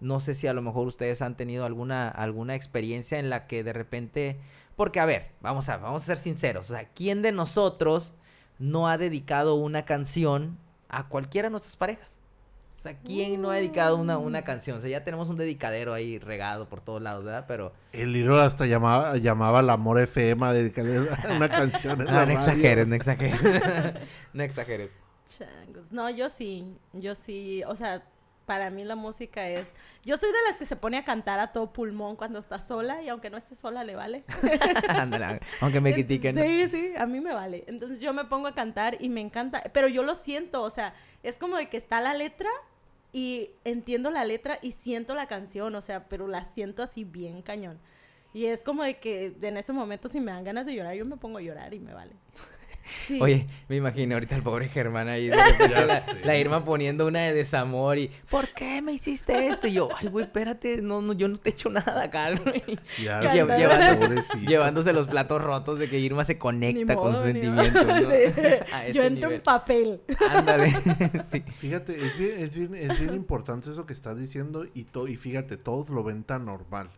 No 0.00 0.20
sé 0.20 0.34
si 0.34 0.46
a 0.46 0.52
lo 0.52 0.62
mejor 0.62 0.86
ustedes 0.86 1.22
han 1.22 1.36
tenido 1.36 1.64
alguna, 1.64 2.08
alguna 2.08 2.54
experiencia 2.54 3.18
en 3.18 3.30
la 3.30 3.46
que 3.46 3.64
de 3.64 3.72
repente... 3.72 4.38
Porque, 4.76 5.00
a 5.00 5.06
ver, 5.06 5.30
vamos 5.40 5.68
a, 5.68 5.78
vamos 5.78 6.02
a 6.02 6.06
ser 6.06 6.18
sinceros. 6.18 6.70
O 6.70 6.74
sea, 6.74 6.88
¿quién 6.90 7.22
de 7.22 7.32
nosotros 7.32 8.12
no 8.58 8.88
ha 8.88 8.98
dedicado 8.98 9.54
una 9.54 9.86
canción 9.86 10.58
a 10.88 11.08
cualquiera 11.08 11.48
de 11.48 11.52
nuestras 11.52 11.76
parejas? 11.76 12.15
O 12.86 12.88
sea, 12.88 12.98
¿quién 13.04 13.42
no 13.42 13.50
ha 13.50 13.56
dedicado 13.56 13.96
una, 13.96 14.16
una 14.16 14.42
canción? 14.42 14.78
O 14.78 14.80
sea, 14.80 14.88
ya 14.88 15.02
tenemos 15.02 15.28
un 15.28 15.36
dedicadero 15.36 15.92
ahí 15.92 16.18
regado 16.20 16.68
por 16.68 16.80
todos 16.80 17.02
lados, 17.02 17.24
¿verdad? 17.24 17.44
Pero... 17.48 17.72
El 17.92 18.12
Little 18.12 18.40
hasta 18.40 18.64
llamaba, 18.66 19.16
llamaba 19.16 19.58
al 19.58 19.70
amor 19.70 20.00
FM 20.00 20.46
a 20.46 20.52
dedicarle 20.52 21.00
una 21.36 21.48
canción. 21.48 22.00
en 22.00 22.06
la 22.06 22.12
No, 22.12 22.18
radio. 22.20 22.34
exageres, 22.34 22.86
no 22.86 22.94
exageres. 22.94 23.40
no 24.32 24.42
exageres. 24.44 24.90
Changos. 25.36 25.90
No, 25.90 26.08
yo 26.10 26.28
sí, 26.28 26.78
yo 26.92 27.16
sí, 27.16 27.64
o 27.66 27.74
sea, 27.74 28.04
para 28.44 28.70
mí 28.70 28.84
la 28.84 28.94
música 28.94 29.48
es... 29.48 29.66
Yo 30.04 30.16
soy 30.16 30.28
de 30.28 30.38
las 30.48 30.56
que 30.56 30.66
se 30.66 30.76
pone 30.76 30.96
a 30.98 31.04
cantar 31.04 31.40
a 31.40 31.48
todo 31.48 31.72
pulmón 31.72 32.14
cuando 32.14 32.38
está 32.38 32.60
sola 32.60 33.02
y 33.02 33.08
aunque 33.08 33.28
no 33.30 33.36
esté 33.36 33.56
sola 33.56 33.82
le 33.82 33.96
vale. 33.96 34.22
Aunque 35.60 35.80
me 35.80 35.92
critiquen. 35.92 36.36
¿no? 36.36 36.42
Sí, 36.42 36.68
sí, 36.68 36.92
a 36.96 37.06
mí 37.06 37.20
me 37.20 37.34
vale. 37.34 37.64
Entonces 37.66 37.98
yo 37.98 38.12
me 38.14 38.24
pongo 38.24 38.46
a 38.46 38.54
cantar 38.54 38.96
y 39.00 39.08
me 39.08 39.20
encanta, 39.20 39.64
pero 39.72 39.88
yo 39.88 40.04
lo 40.04 40.14
siento, 40.14 40.62
o 40.62 40.70
sea, 40.70 40.94
es 41.24 41.38
como 41.38 41.56
de 41.56 41.68
que 41.68 41.76
está 41.76 42.00
la 42.00 42.14
letra 42.14 42.48
y 43.16 43.48
entiendo 43.64 44.10
la 44.10 44.26
letra 44.26 44.58
y 44.60 44.72
siento 44.72 45.14
la 45.14 45.26
canción, 45.26 45.74
o 45.74 45.80
sea, 45.80 46.06
pero 46.06 46.28
la 46.28 46.44
siento 46.44 46.82
así 46.82 47.02
bien 47.02 47.40
cañón. 47.40 47.78
Y 48.34 48.44
es 48.44 48.62
como 48.62 48.82
de 48.82 48.98
que 48.98 49.34
en 49.40 49.56
ese 49.56 49.72
momento 49.72 50.10
si 50.10 50.20
me 50.20 50.32
dan 50.32 50.44
ganas 50.44 50.66
de 50.66 50.74
llorar, 50.74 50.94
yo 50.94 51.06
me 51.06 51.16
pongo 51.16 51.38
a 51.38 51.40
llorar 51.40 51.72
y 51.72 51.80
me 51.80 51.94
vale. 51.94 52.12
Sí. 53.06 53.18
Oye, 53.20 53.46
me 53.68 53.76
imagino 53.76 54.14
ahorita 54.14 54.36
el 54.36 54.42
pobre 54.42 54.68
Germán 54.68 55.08
ahí, 55.08 55.28
de 55.28 55.36
la, 56.24 56.36
Irma 56.38 56.64
poniendo 56.64 57.06
una 57.06 57.20
de 57.20 57.34
desamor 57.34 57.98
y, 57.98 58.10
¿por 58.30 58.48
qué 58.50 58.80
me 58.82 58.92
hiciste 58.92 59.48
esto? 59.48 59.66
Y 59.66 59.72
yo, 59.74 59.88
ay, 59.96 60.08
güey, 60.08 60.24
espérate, 60.24 60.80
no, 60.82 61.02
no, 61.02 61.12
yo 61.12 61.28
no 61.28 61.36
te 61.36 61.50
he 61.50 61.52
hecho 61.52 61.68
nada. 61.70 62.04
Y 62.98 63.02
Ya 63.04 63.22
Ya 63.22 63.32
sé, 63.32 63.40
está. 63.40 63.58
llevándose-. 63.58 64.40
Llevándose 64.46 64.92
los 64.92 65.06
platos 65.08 65.42
rotos 65.42 65.78
de 65.78 65.88
que 65.90 65.98
Irma 65.98 66.24
se 66.24 66.38
conecta 66.38 66.94
con 66.94 67.14
sus 67.14 67.24
sentimientos. 67.24 67.84
¿no? 67.86 67.96
Sí. 67.96 68.72
A 68.72 68.88
Yo 68.88 69.02
entro 69.02 69.28
nivel. 69.30 69.34
en 69.34 69.40
papel. 69.42 70.00
Ándale. 70.30 70.72
sí. 71.30 71.42
Fíjate, 71.58 71.96
es 71.96 72.16
bien, 72.18 72.38
es 72.40 72.54
bien, 72.56 72.74
es 72.74 73.00
bien 73.00 73.14
importante 73.14 73.70
eso 73.70 73.86
que 73.86 73.92
estás 73.92 74.18
diciendo 74.18 74.66
y, 74.74 74.84
to- 74.84 75.08
y 75.08 75.16
fíjate, 75.16 75.56
todos 75.56 75.88
lo 75.90 76.02
ven 76.04 76.22
tan 76.24 76.44
normal. 76.44 76.88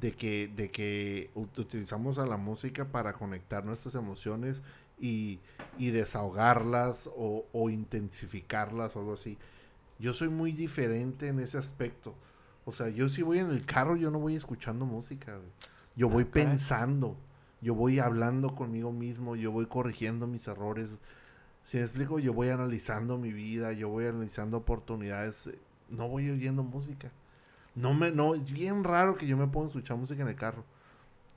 De 0.00 0.12
que, 0.12 0.48
de 0.54 0.70
que 0.70 1.30
ut- 1.34 1.58
utilizamos 1.58 2.20
a 2.20 2.26
la 2.26 2.36
música 2.36 2.84
para 2.84 3.14
conectar 3.14 3.64
nuestras 3.64 3.96
emociones 3.96 4.62
y, 5.00 5.40
y 5.78 5.90
desahogarlas 5.90 7.08
o, 7.16 7.46
o 7.52 7.70
intensificarlas 7.70 8.96
o 8.96 9.00
algo 9.00 9.14
así. 9.14 9.38
Yo 9.98 10.14
soy 10.14 10.28
muy 10.28 10.52
diferente 10.52 11.28
en 11.28 11.40
ese 11.40 11.58
aspecto. 11.58 12.14
O 12.64 12.72
sea, 12.72 12.88
yo 12.88 13.08
si 13.08 13.22
voy 13.22 13.38
en 13.38 13.50
el 13.50 13.64
carro, 13.66 13.96
yo 13.96 14.10
no 14.10 14.18
voy 14.18 14.36
escuchando 14.36 14.86
música. 14.86 15.36
güey. 15.36 15.48
Yo 15.96 16.08
voy 16.08 16.24
Ah, 16.24 16.30
caray. 16.32 16.58
pensando, 16.58 17.16
yo 17.60 17.74
voy 17.74 17.98
hablando 17.98 18.54
conmigo 18.54 18.92
mismo, 18.92 19.36
yo 19.36 19.50
voy 19.52 19.66
corrigiendo 19.66 20.26
mis 20.26 20.46
errores. 20.48 20.90
Si 21.64 21.76
me 21.76 21.82
explico, 21.82 22.18
yo 22.18 22.32
voy 22.32 22.48
analizando 22.48 23.18
mi 23.18 23.32
vida, 23.32 23.72
yo 23.72 23.88
voy 23.88 24.06
analizando 24.06 24.58
oportunidades. 24.58 25.50
No 25.88 26.08
voy 26.08 26.30
oyendo 26.30 26.62
música. 26.62 27.10
No 27.74 27.94
me, 27.94 28.10
no, 28.10 28.34
es 28.34 28.44
bien 28.50 28.84
raro 28.84 29.16
que 29.16 29.26
yo 29.26 29.36
me 29.36 29.46
ponga 29.48 29.66
a 29.66 29.68
escuchar 29.68 29.96
música 29.96 30.22
en 30.22 30.28
el 30.28 30.36
carro. 30.36 30.64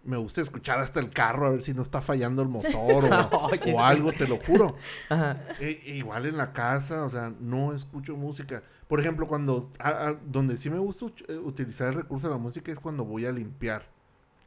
Me 0.03 0.17
gusta 0.17 0.41
escuchar 0.41 0.79
hasta 0.79 0.99
el 0.99 1.11
carro 1.11 1.45
a 1.45 1.49
ver 1.51 1.61
si 1.61 1.73
no 1.73 1.81
está 1.83 2.01
fallando 2.01 2.41
el 2.41 2.47
motor 2.49 3.05
o, 3.31 3.37
Oye, 3.45 3.59
o 3.59 3.63
sí. 3.65 3.75
algo, 3.77 4.11
te 4.11 4.27
lo 4.27 4.37
juro. 4.37 4.75
Ajá. 5.09 5.37
E- 5.59 5.79
igual 5.85 6.25
en 6.25 6.37
la 6.37 6.53
casa, 6.53 7.03
o 7.03 7.09
sea, 7.09 7.31
no 7.39 7.73
escucho 7.75 8.15
música. 8.17 8.63
Por 8.87 8.99
ejemplo, 8.99 9.27
cuando 9.27 9.71
a- 9.79 9.89
a- 10.09 10.13
donde 10.25 10.57
sí 10.57 10.69
me 10.69 10.79
gusta 10.79 11.05
eh, 11.27 11.35
utilizar 11.37 11.89
el 11.89 11.93
recurso 11.95 12.27
de 12.27 12.33
la 12.33 12.39
música 12.39 12.71
es 12.71 12.79
cuando 12.79 13.05
voy 13.05 13.25
a 13.25 13.31
limpiar 13.31 13.85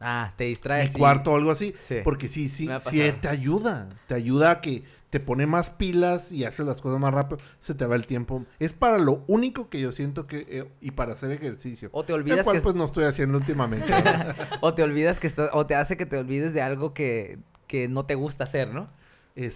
Ah, 0.01 0.33
te 0.37 0.45
mi 0.45 0.51
distraes. 0.51 0.93
sí. 0.93 0.99
cuarto 0.99 1.33
o 1.33 1.37
algo 1.37 1.51
así, 1.51 1.75
Sí. 1.81 1.97
porque 2.05 2.29
sí, 2.29 2.49
sí, 2.49 2.69
sí 2.91 3.01
te 3.21 3.29
ayuda, 3.29 3.89
te 4.07 4.15
ayuda 4.15 4.51
a 4.51 4.61
que 4.61 4.83
te 5.11 5.21
pone 5.21 5.47
más 5.47 5.71
pilas 5.71 6.33
y 6.33 6.45
hace 6.45 6.65
las 6.65 6.81
cosas 6.83 6.99
más 7.01 7.15
rápido, 7.15 7.39
se 7.61 7.73
te 7.75 7.87
va 7.87 7.95
el 7.95 8.05
tiempo. 8.07 8.45
Es 8.59 8.73
para 8.73 8.99
lo 8.99 9.23
único 9.29 9.69
que 9.71 9.81
yo 9.81 9.93
siento 9.93 10.27
que 10.27 10.45
eh, 10.49 10.69
y 10.81 10.91
para 10.91 11.13
hacer 11.13 11.31
ejercicio. 11.31 11.89
O 11.93 12.05
te 12.05 12.13
El 12.13 12.21
olvidas 12.21 12.45
cual 12.45 12.57
que 12.57 12.63
pues 12.63 12.75
no 12.75 12.85
estoy 12.85 13.05
haciendo 13.05 13.39
últimamente. 13.39 13.87
o 14.61 14.75
te 14.75 14.83
olvidas 14.83 15.21
que 15.21 15.29
estás 15.29 15.51
o 15.53 15.67
te 15.67 15.77
hace 15.77 15.97
que 15.97 16.05
te 16.07 16.19
olvides 16.19 16.53
de 16.53 16.63
algo 16.63 16.93
que, 16.95 17.39
que 17.69 17.87
no 17.87 18.05
te 18.07 18.17
gusta 18.17 18.43
hacer, 18.45 18.75
¿no? 18.75 18.83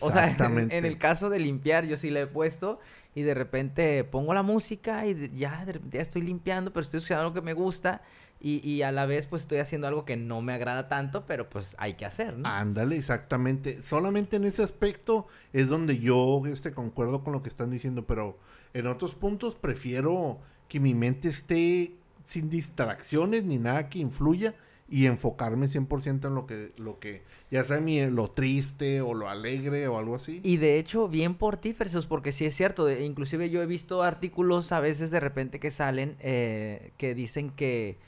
O 0.00 0.10
sea, 0.10 0.24
en, 0.24 0.30
Exactamente. 0.30 0.76
en 0.78 0.84
el 0.84 0.96
caso 0.98 1.28
de 1.28 1.38
limpiar, 1.40 1.84
yo 1.86 1.96
sí 1.96 2.10
le 2.10 2.22
he 2.22 2.26
puesto 2.26 2.78
y 3.16 3.22
de 3.22 3.34
repente 3.34 4.02
pongo 4.04 4.34
la 4.34 4.42
música 4.42 5.06
y 5.06 5.14
de- 5.14 5.30
ya, 5.36 5.64
de 5.64 5.80
ya 5.90 6.00
estoy 6.00 6.22
limpiando, 6.22 6.72
pero 6.72 6.82
estoy 6.82 6.98
escuchando 6.98 7.22
algo 7.22 7.34
que 7.34 7.42
me 7.42 7.52
gusta 7.52 8.02
y, 8.40 8.66
y 8.68 8.82
a 8.82 8.92
la 8.92 9.04
vez 9.06 9.26
pues 9.26 9.42
estoy 9.42 9.58
haciendo 9.58 9.86
algo 9.88 10.04
que 10.04 10.16
no 10.16 10.40
me 10.42 10.52
agrada 10.52 10.88
tanto, 10.88 11.26
pero 11.26 11.48
pues 11.48 11.74
hay 11.78 11.94
que 11.94 12.04
hacer, 12.06 12.36
¿no? 12.38 12.48
Ándale, 12.48 12.96
exactamente. 12.96 13.82
Solamente 13.82 14.36
en 14.36 14.44
ese 14.44 14.62
aspecto 14.62 15.26
es 15.52 15.68
donde 15.68 15.98
yo 15.98 16.42
este, 16.46 16.72
concuerdo 16.72 17.24
con 17.24 17.32
lo 17.32 17.42
que 17.42 17.48
están 17.48 17.70
diciendo, 17.70 18.06
pero 18.06 18.38
en 18.74 18.86
otros 18.86 19.14
puntos 19.14 19.54
prefiero 19.54 20.38
que 20.68 20.78
mi 20.80 20.94
mente 20.94 21.28
esté 21.28 21.92
sin 22.24 22.50
distracciones 22.50 23.44
ni 23.44 23.58
nada 23.58 23.88
que 23.88 23.98
influya 23.98 24.54
y 24.90 25.04
enfocarme 25.06 25.66
100% 25.66 26.28
en 26.28 26.34
lo 26.34 26.46
que, 26.46 26.72
lo 26.78 26.98
que, 26.98 27.22
ya 27.50 27.62
sea 27.64 27.78
mi, 27.80 28.06
lo 28.06 28.30
triste 28.30 29.02
o 29.02 29.12
lo 29.14 29.28
alegre 29.28 29.86
o 29.88 29.98
algo 29.98 30.14
así. 30.14 30.40
Y 30.44 30.56
de 30.56 30.78
hecho, 30.78 31.08
bien 31.08 31.34
por 31.34 31.58
ti, 31.58 31.74
Fersus, 31.74 32.06
porque 32.06 32.32
sí 32.32 32.46
es 32.46 32.54
cierto. 32.56 32.86
de- 32.86 33.04
inclusive 33.04 33.50
yo 33.50 33.62
he 33.62 33.66
visto 33.66 34.02
artículos 34.02 34.72
a 34.72 34.80
veces 34.80 35.10
de 35.10 35.20
repente 35.20 35.60
que 35.60 35.70
salen 35.70 36.16
eh, 36.20 36.92
que 36.96 37.14
dicen 37.14 37.50
que 37.50 37.98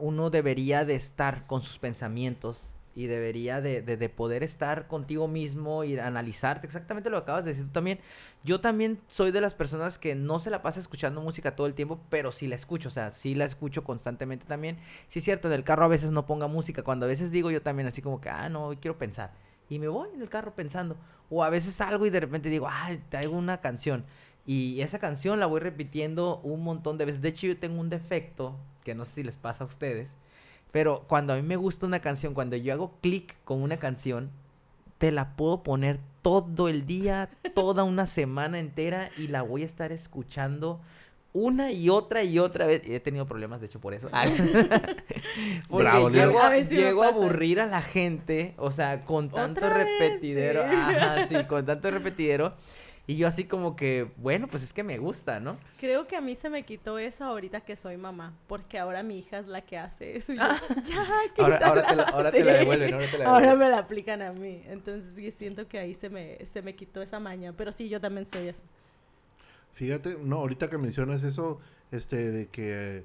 uno 0.00 0.30
debería 0.30 0.84
de 0.84 0.94
estar 0.94 1.46
con 1.46 1.62
sus 1.62 1.78
pensamientos 1.78 2.74
y 2.94 3.06
debería 3.06 3.60
de, 3.60 3.82
de- 3.82 3.96
de 3.96 4.08
poder 4.08 4.42
estar 4.42 4.88
contigo 4.88 5.28
mismo 5.28 5.84
y 5.84 5.98
analizarte 5.98 6.66
exactamente 6.66 7.08
lo 7.08 7.18
que 7.18 7.22
acabas 7.22 7.44
de 7.44 7.50
decir 7.52 7.66
tú 7.66 7.72
también. 7.72 8.00
Yo 8.42 8.60
también 8.60 9.00
soy 9.08 9.30
de 9.32 9.40
las 9.40 9.54
personas 9.54 9.98
que 9.98 10.14
no 10.14 10.38
se 10.38 10.50
la 10.50 10.62
pasa 10.62 10.80
escuchando 10.80 11.20
música 11.20 11.54
todo 11.54 11.66
el 11.66 11.74
tiempo, 11.74 12.00
pero 12.10 12.32
sí 12.32 12.46
la 12.46 12.56
escucho, 12.56 12.88
o 12.88 12.90
sea, 12.92 13.12
sí 13.12 13.34
la 13.34 13.44
escucho 13.44 13.84
constantemente 13.84 14.46
también. 14.46 14.78
Sí 15.08 15.18
es 15.20 15.24
cierto, 15.24 15.48
en 15.48 15.54
el 15.54 15.64
carro 15.64 15.84
a 15.84 15.88
veces 15.88 16.10
no 16.10 16.26
ponga 16.26 16.46
música, 16.46 16.82
cuando 16.82 17.06
a 17.06 17.08
veces 17.08 17.30
digo 17.30 17.50
yo 17.50 17.62
también 17.62 17.86
así 17.88 18.02
como 18.02 18.20
que, 18.20 18.30
ah, 18.30 18.48
no, 18.48 18.72
quiero 18.80 18.98
pensar. 18.98 19.32
Y 19.68 19.78
me 19.78 19.88
voy 19.88 20.08
en 20.14 20.20
el 20.22 20.28
carro 20.28 20.54
pensando. 20.54 20.96
O 21.28 21.44
a 21.44 21.50
veces 21.50 21.74
salgo 21.74 22.06
y 22.06 22.10
de 22.10 22.20
repente 22.20 22.48
digo, 22.48 22.66
ay, 22.68 23.02
traigo 23.08 23.36
una 23.36 23.60
canción. 23.60 24.04
Y 24.46 24.80
esa 24.80 24.98
canción 24.98 25.38
la 25.38 25.46
voy 25.46 25.60
repitiendo 25.60 26.38
un 26.42 26.62
montón 26.64 26.98
de 26.98 27.04
veces. 27.04 27.20
De 27.22 27.28
hecho, 27.28 27.46
yo 27.46 27.56
tengo 27.58 27.78
un 27.80 27.88
defecto, 27.90 28.58
que 28.84 28.94
no 28.94 29.04
sé 29.04 29.12
si 29.12 29.22
les 29.22 29.36
pasa 29.36 29.64
a 29.64 29.66
ustedes. 29.66 30.10
Pero 30.72 31.04
cuando 31.08 31.32
a 31.32 31.36
mí 31.36 31.42
me 31.42 31.56
gusta 31.56 31.86
una 31.86 32.00
canción, 32.00 32.34
cuando 32.34 32.56
yo 32.56 32.72
hago 32.72 32.92
clic 33.00 33.34
con 33.44 33.62
una 33.62 33.78
canción, 33.78 34.30
te 34.98 35.10
la 35.12 35.34
puedo 35.36 35.62
poner 35.62 35.98
todo 36.22 36.68
el 36.68 36.86
día, 36.86 37.30
toda 37.54 37.84
una 37.84 38.06
semana 38.06 38.58
entera 38.58 39.10
y 39.16 39.28
la 39.28 39.42
voy 39.42 39.62
a 39.62 39.66
estar 39.66 39.92
escuchando 39.92 40.80
una 41.32 41.70
y 41.70 41.88
otra 41.88 42.22
y 42.24 42.38
otra 42.38 42.66
vez. 42.66 42.86
Y 42.86 42.94
he 42.94 43.00
tenido 43.00 43.26
problemas, 43.26 43.60
de 43.60 43.66
hecho, 43.66 43.80
por 43.80 43.94
eso. 43.94 44.08
Porque 45.68 45.84
Bravo, 45.84 46.10
Leo. 46.10 46.28
llego, 46.28 46.40
A 46.40 46.56
llego 46.58 47.04
aburrir 47.04 47.60
a 47.60 47.66
la 47.66 47.82
gente, 47.82 48.54
o 48.58 48.70
sea, 48.70 49.04
con 49.04 49.30
tanto 49.30 49.68
repetidero. 49.68 50.62
Sí. 50.68 50.74
Ajá, 50.74 51.26
sí, 51.26 51.44
con 51.46 51.66
tanto 51.66 51.90
repetidero. 51.90 52.54
Y 53.10 53.16
yo 53.16 53.26
así 53.26 53.44
como 53.44 53.74
que, 53.74 54.08
bueno, 54.18 54.46
pues 54.46 54.62
es 54.62 54.72
que 54.72 54.84
me 54.84 54.98
gusta, 54.98 55.40
¿no? 55.40 55.56
Creo 55.80 56.06
que 56.06 56.14
a 56.16 56.20
mí 56.20 56.36
se 56.36 56.48
me 56.48 56.64
quitó 56.64 56.98
eso 56.98 57.24
ahorita 57.24 57.62
que 57.62 57.74
soy 57.74 57.96
mamá, 57.96 58.34
porque 58.46 58.78
ahora 58.78 59.02
mi 59.02 59.18
hija 59.18 59.38
es 59.38 59.46
la 59.48 59.62
que 59.62 59.78
hace 59.78 60.16
eso. 60.16 60.32
y 60.32 60.36
yo, 60.36 60.42
ya, 60.84 61.00
Ahora, 61.38 61.58
ahora, 61.58 61.82
te, 61.82 61.88
quítala". 61.88 61.94
la, 61.94 62.02
ahora 62.10 62.30
te 62.38 62.44
la 62.44 62.52
devuelven, 62.52 62.94
ahora 62.94 63.06
te 63.10 63.18
la 63.18 63.24
Ahora 63.24 63.40
devuelven. 63.40 63.58
me 63.58 63.68
la 63.74 63.78
aplican 63.78 64.22
a 64.22 64.32
mí. 64.32 64.62
Entonces 64.68 65.12
sí 65.16 65.30
siento 65.32 65.66
que 65.66 65.78
ahí 65.80 65.94
se 65.94 66.08
me, 66.08 66.38
se 66.52 66.62
me 66.62 66.76
quitó 66.76 67.02
esa 67.02 67.18
maña. 67.18 67.52
Pero 67.56 67.72
sí, 67.72 67.88
yo 67.88 68.00
también 68.00 68.26
soy 68.26 68.50
así. 68.50 68.62
Fíjate, 69.72 70.16
no, 70.22 70.36
ahorita 70.36 70.68
que 70.70 70.78
mencionas 70.78 71.24
eso, 71.24 71.58
este, 71.90 72.30
de 72.30 72.46
que 72.48 73.04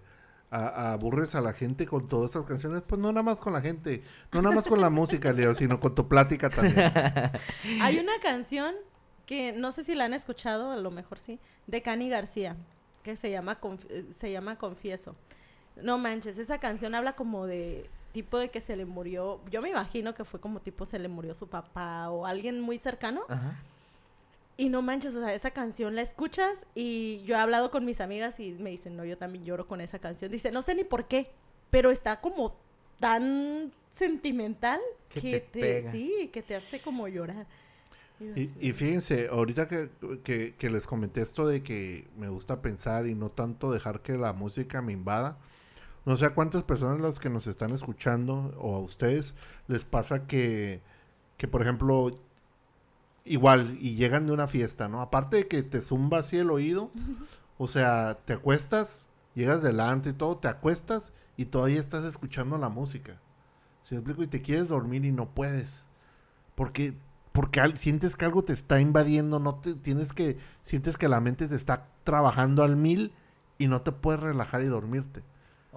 a- 0.51 0.93
aburres 0.93 1.33
a 1.35 1.41
la 1.41 1.53
gente 1.53 1.85
con 1.87 2.07
todas 2.07 2.31
esas 2.31 2.45
canciones, 2.45 2.83
pues 2.85 2.99
no 3.01 3.11
nada 3.11 3.23
más 3.23 3.39
con 3.39 3.53
la 3.53 3.61
gente, 3.61 4.03
no 4.31 4.41
nada 4.41 4.53
más 4.55 4.67
con 4.67 4.81
la 4.81 4.89
música, 4.91 5.31
Leo, 5.33 5.55
sino 5.55 5.79
con 5.79 5.95
tu 5.95 6.07
plática 6.07 6.49
también. 6.49 6.91
Hay 7.81 7.97
una 7.97 8.13
canción 8.21 8.75
que 9.25 9.51
no 9.53 9.71
sé 9.71 9.83
si 9.83 9.95
la 9.95 10.05
han 10.05 10.13
escuchado, 10.13 10.71
a 10.71 10.77
lo 10.77 10.91
mejor 10.91 11.19
sí, 11.19 11.39
de 11.67 11.81
Cani 11.81 12.09
García, 12.09 12.55
que 13.03 13.15
se 13.15 13.29
llama, 13.31 13.59
Conf- 13.59 13.85
eh, 13.89 14.05
se 14.19 14.31
llama 14.31 14.57
Confieso. 14.57 15.15
No 15.81 15.97
manches, 15.97 16.37
esa 16.39 16.59
canción 16.59 16.95
habla 16.95 17.13
como 17.15 17.45
de 17.47 17.89
tipo 18.13 18.39
de 18.39 18.49
que 18.49 18.61
se 18.61 18.75
le 18.77 18.85
murió, 18.85 19.41
yo 19.51 19.61
me 19.61 19.69
imagino 19.69 20.13
que 20.13 20.23
fue 20.23 20.39
como 20.39 20.61
tipo 20.61 20.85
se 20.85 20.99
le 20.99 21.09
murió 21.09 21.35
su 21.35 21.47
papá 21.47 22.09
o 22.09 22.25
alguien 22.25 22.61
muy 22.61 22.77
cercano. 22.77 23.23
Ajá. 23.27 23.59
Y 24.57 24.69
no 24.69 24.81
manches, 24.81 25.13
o 25.15 25.19
sea, 25.19 25.33
esa 25.33 25.51
canción 25.51 25.95
la 25.95 26.01
escuchas 26.01 26.65
y 26.75 27.21
yo 27.25 27.35
he 27.35 27.39
hablado 27.39 27.71
con 27.71 27.83
mis 27.83 27.99
amigas 27.99 28.39
y 28.39 28.51
me 28.51 28.69
dicen, 28.69 28.95
no, 28.95 29.03
yo 29.03 29.17
también 29.17 29.43
lloro 29.43 29.67
con 29.67 29.81
esa 29.81 29.99
canción. 29.99 30.31
Dice, 30.31 30.49
no 30.51 30.61
sé 30.61 30.75
ni 30.75 30.85
por 30.85 31.07
qué, 31.09 31.29
pero 31.71 31.91
está 31.91 32.21
como 32.21 32.55
tan 33.01 33.73
sentimental 33.97 34.79
Que 35.09 35.19
que, 35.19 35.39
te 35.41 35.81
te, 35.81 35.91
sí, 35.91 36.29
que 36.31 36.41
te 36.41 36.55
hace 36.55 36.79
como 36.79 37.09
llorar. 37.09 37.45
Y 38.61 38.71
fíjense, 38.73 39.27
ahorita 39.27 39.67
que, 39.67 39.89
que- 40.23 40.55
que 40.57 40.69
les 40.69 40.87
comenté 40.87 41.21
esto 41.21 41.47
de 41.47 41.63
que 41.63 42.07
me 42.17 42.29
gusta 42.29 42.61
pensar 42.61 43.07
y 43.07 43.15
no 43.15 43.29
tanto 43.29 43.71
dejar 43.71 44.01
que 44.01 44.17
la 44.17 44.33
música 44.33 44.81
me 44.81 44.93
invada, 44.93 45.37
no 46.05 46.17
sé 46.17 46.25
a 46.25 46.35
cuántas 46.35 46.63
personas 46.63 46.99
las 47.01 47.19
que 47.19 47.29
nos 47.29 47.47
están 47.47 47.71
escuchando 47.71 48.53
o 48.59 48.75
a 48.75 48.79
ustedes 48.79 49.35
les 49.67 49.83
pasa 49.85 50.27
que, 50.27 50.81
que 51.37 51.47
por 51.47 51.61
ejemplo, 51.61 52.11
igual 53.25 53.77
y 53.79 53.95
llegan 53.95 54.27
de 54.27 54.33
una 54.33 54.47
fiesta, 54.47 54.87
¿no? 54.87 55.01
Aparte 55.01 55.37
de 55.37 55.47
que 55.47 55.63
te 55.63 55.81
zumba 55.81 56.19
así 56.19 56.37
el 56.37 56.51
oído, 56.51 56.91
o 57.57 57.67
sea, 57.67 58.19
te 58.25 58.33
acuestas, 58.33 59.07
llegas 59.33 59.61
delante 59.61 60.09
y 60.09 60.13
todo, 60.13 60.37
te 60.37 60.47
acuestas 60.47 61.13
y 61.37 61.45
todavía 61.45 61.79
estás 61.79 62.05
escuchando 62.05 62.57
la 62.57 62.69
música. 62.69 63.19
¿Sí 63.83 63.95
me 63.95 63.99
explico? 63.99 64.23
Y 64.23 64.27
te 64.27 64.41
quieres 64.41 64.69
dormir 64.69 65.05
y 65.05 65.11
no 65.11 65.29
puedes. 65.29 65.83
Porque 66.55 66.95
porque 67.35 67.61
al- 67.61 67.77
sientes 67.77 68.15
que 68.17 68.25
algo 68.25 68.43
te 68.43 68.53
está 68.53 68.81
invadiendo, 68.81 69.39
no 69.39 69.55
te 69.55 69.75
tienes 69.75 70.13
que 70.13 70.39
sientes 70.63 70.97
que 70.97 71.09
la 71.09 71.21
mente 71.21 71.47
te 71.47 71.55
está 71.55 71.89
trabajando 72.03 72.63
al 72.63 72.77
mil 72.77 73.13
y 73.59 73.67
no 73.67 73.81
te 73.83 73.91
puedes 73.91 74.21
relajar 74.21 74.63
y 74.63 74.67
dormirte. 74.67 75.23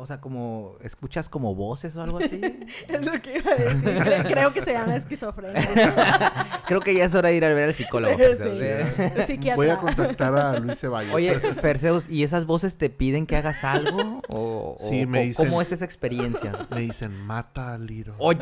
O 0.00 0.06
sea, 0.06 0.20
como, 0.20 0.76
¿escuchas 0.84 1.28
como 1.28 1.56
voces 1.56 1.96
o 1.96 2.02
algo 2.02 2.18
así? 2.18 2.40
Es 2.88 3.04
lo 3.04 3.20
que 3.20 3.38
iba 3.38 3.50
a 3.50 3.54
decir. 3.56 3.82
Cre- 3.98 4.30
Creo 4.32 4.52
que 4.52 4.62
se 4.62 4.72
llama 4.72 4.94
esquizofrenia. 4.94 5.60
Creo 6.66 6.80
que 6.80 6.94
ya 6.94 7.04
es 7.04 7.14
hora 7.14 7.30
de 7.30 7.34
ir 7.36 7.44
a 7.44 7.48
ver 7.48 7.64
al 7.70 7.74
psicólogo. 7.74 8.14
Sí, 8.14 8.22
Perseus, 8.22 8.58
sí. 9.16 9.22
Psiquiatra. 9.26 9.56
Voy 9.56 9.68
a 9.70 9.76
contactar 9.76 10.36
a 10.36 10.58
Luis 10.60 10.78
Ceballos. 10.78 11.12
Oye, 11.12 11.34
Perseus, 11.60 12.08
¿y 12.08 12.22
esas 12.22 12.46
voces 12.46 12.76
te 12.76 12.90
piden 12.90 13.26
que 13.26 13.36
hagas 13.36 13.64
algo? 13.64 14.22
¿O, 14.28 14.76
Sí, 14.78 15.02
o- 15.02 15.08
me 15.08 15.20
o 15.20 15.22
dicen- 15.24 15.46
¿Cómo 15.46 15.60
es 15.62 15.72
esa 15.72 15.84
experiencia? 15.84 16.52
Me 16.70 16.80
dicen, 16.80 17.12
mata 17.26 17.74
a 17.74 17.78
Liro. 17.78 18.14
Oye. 18.18 18.38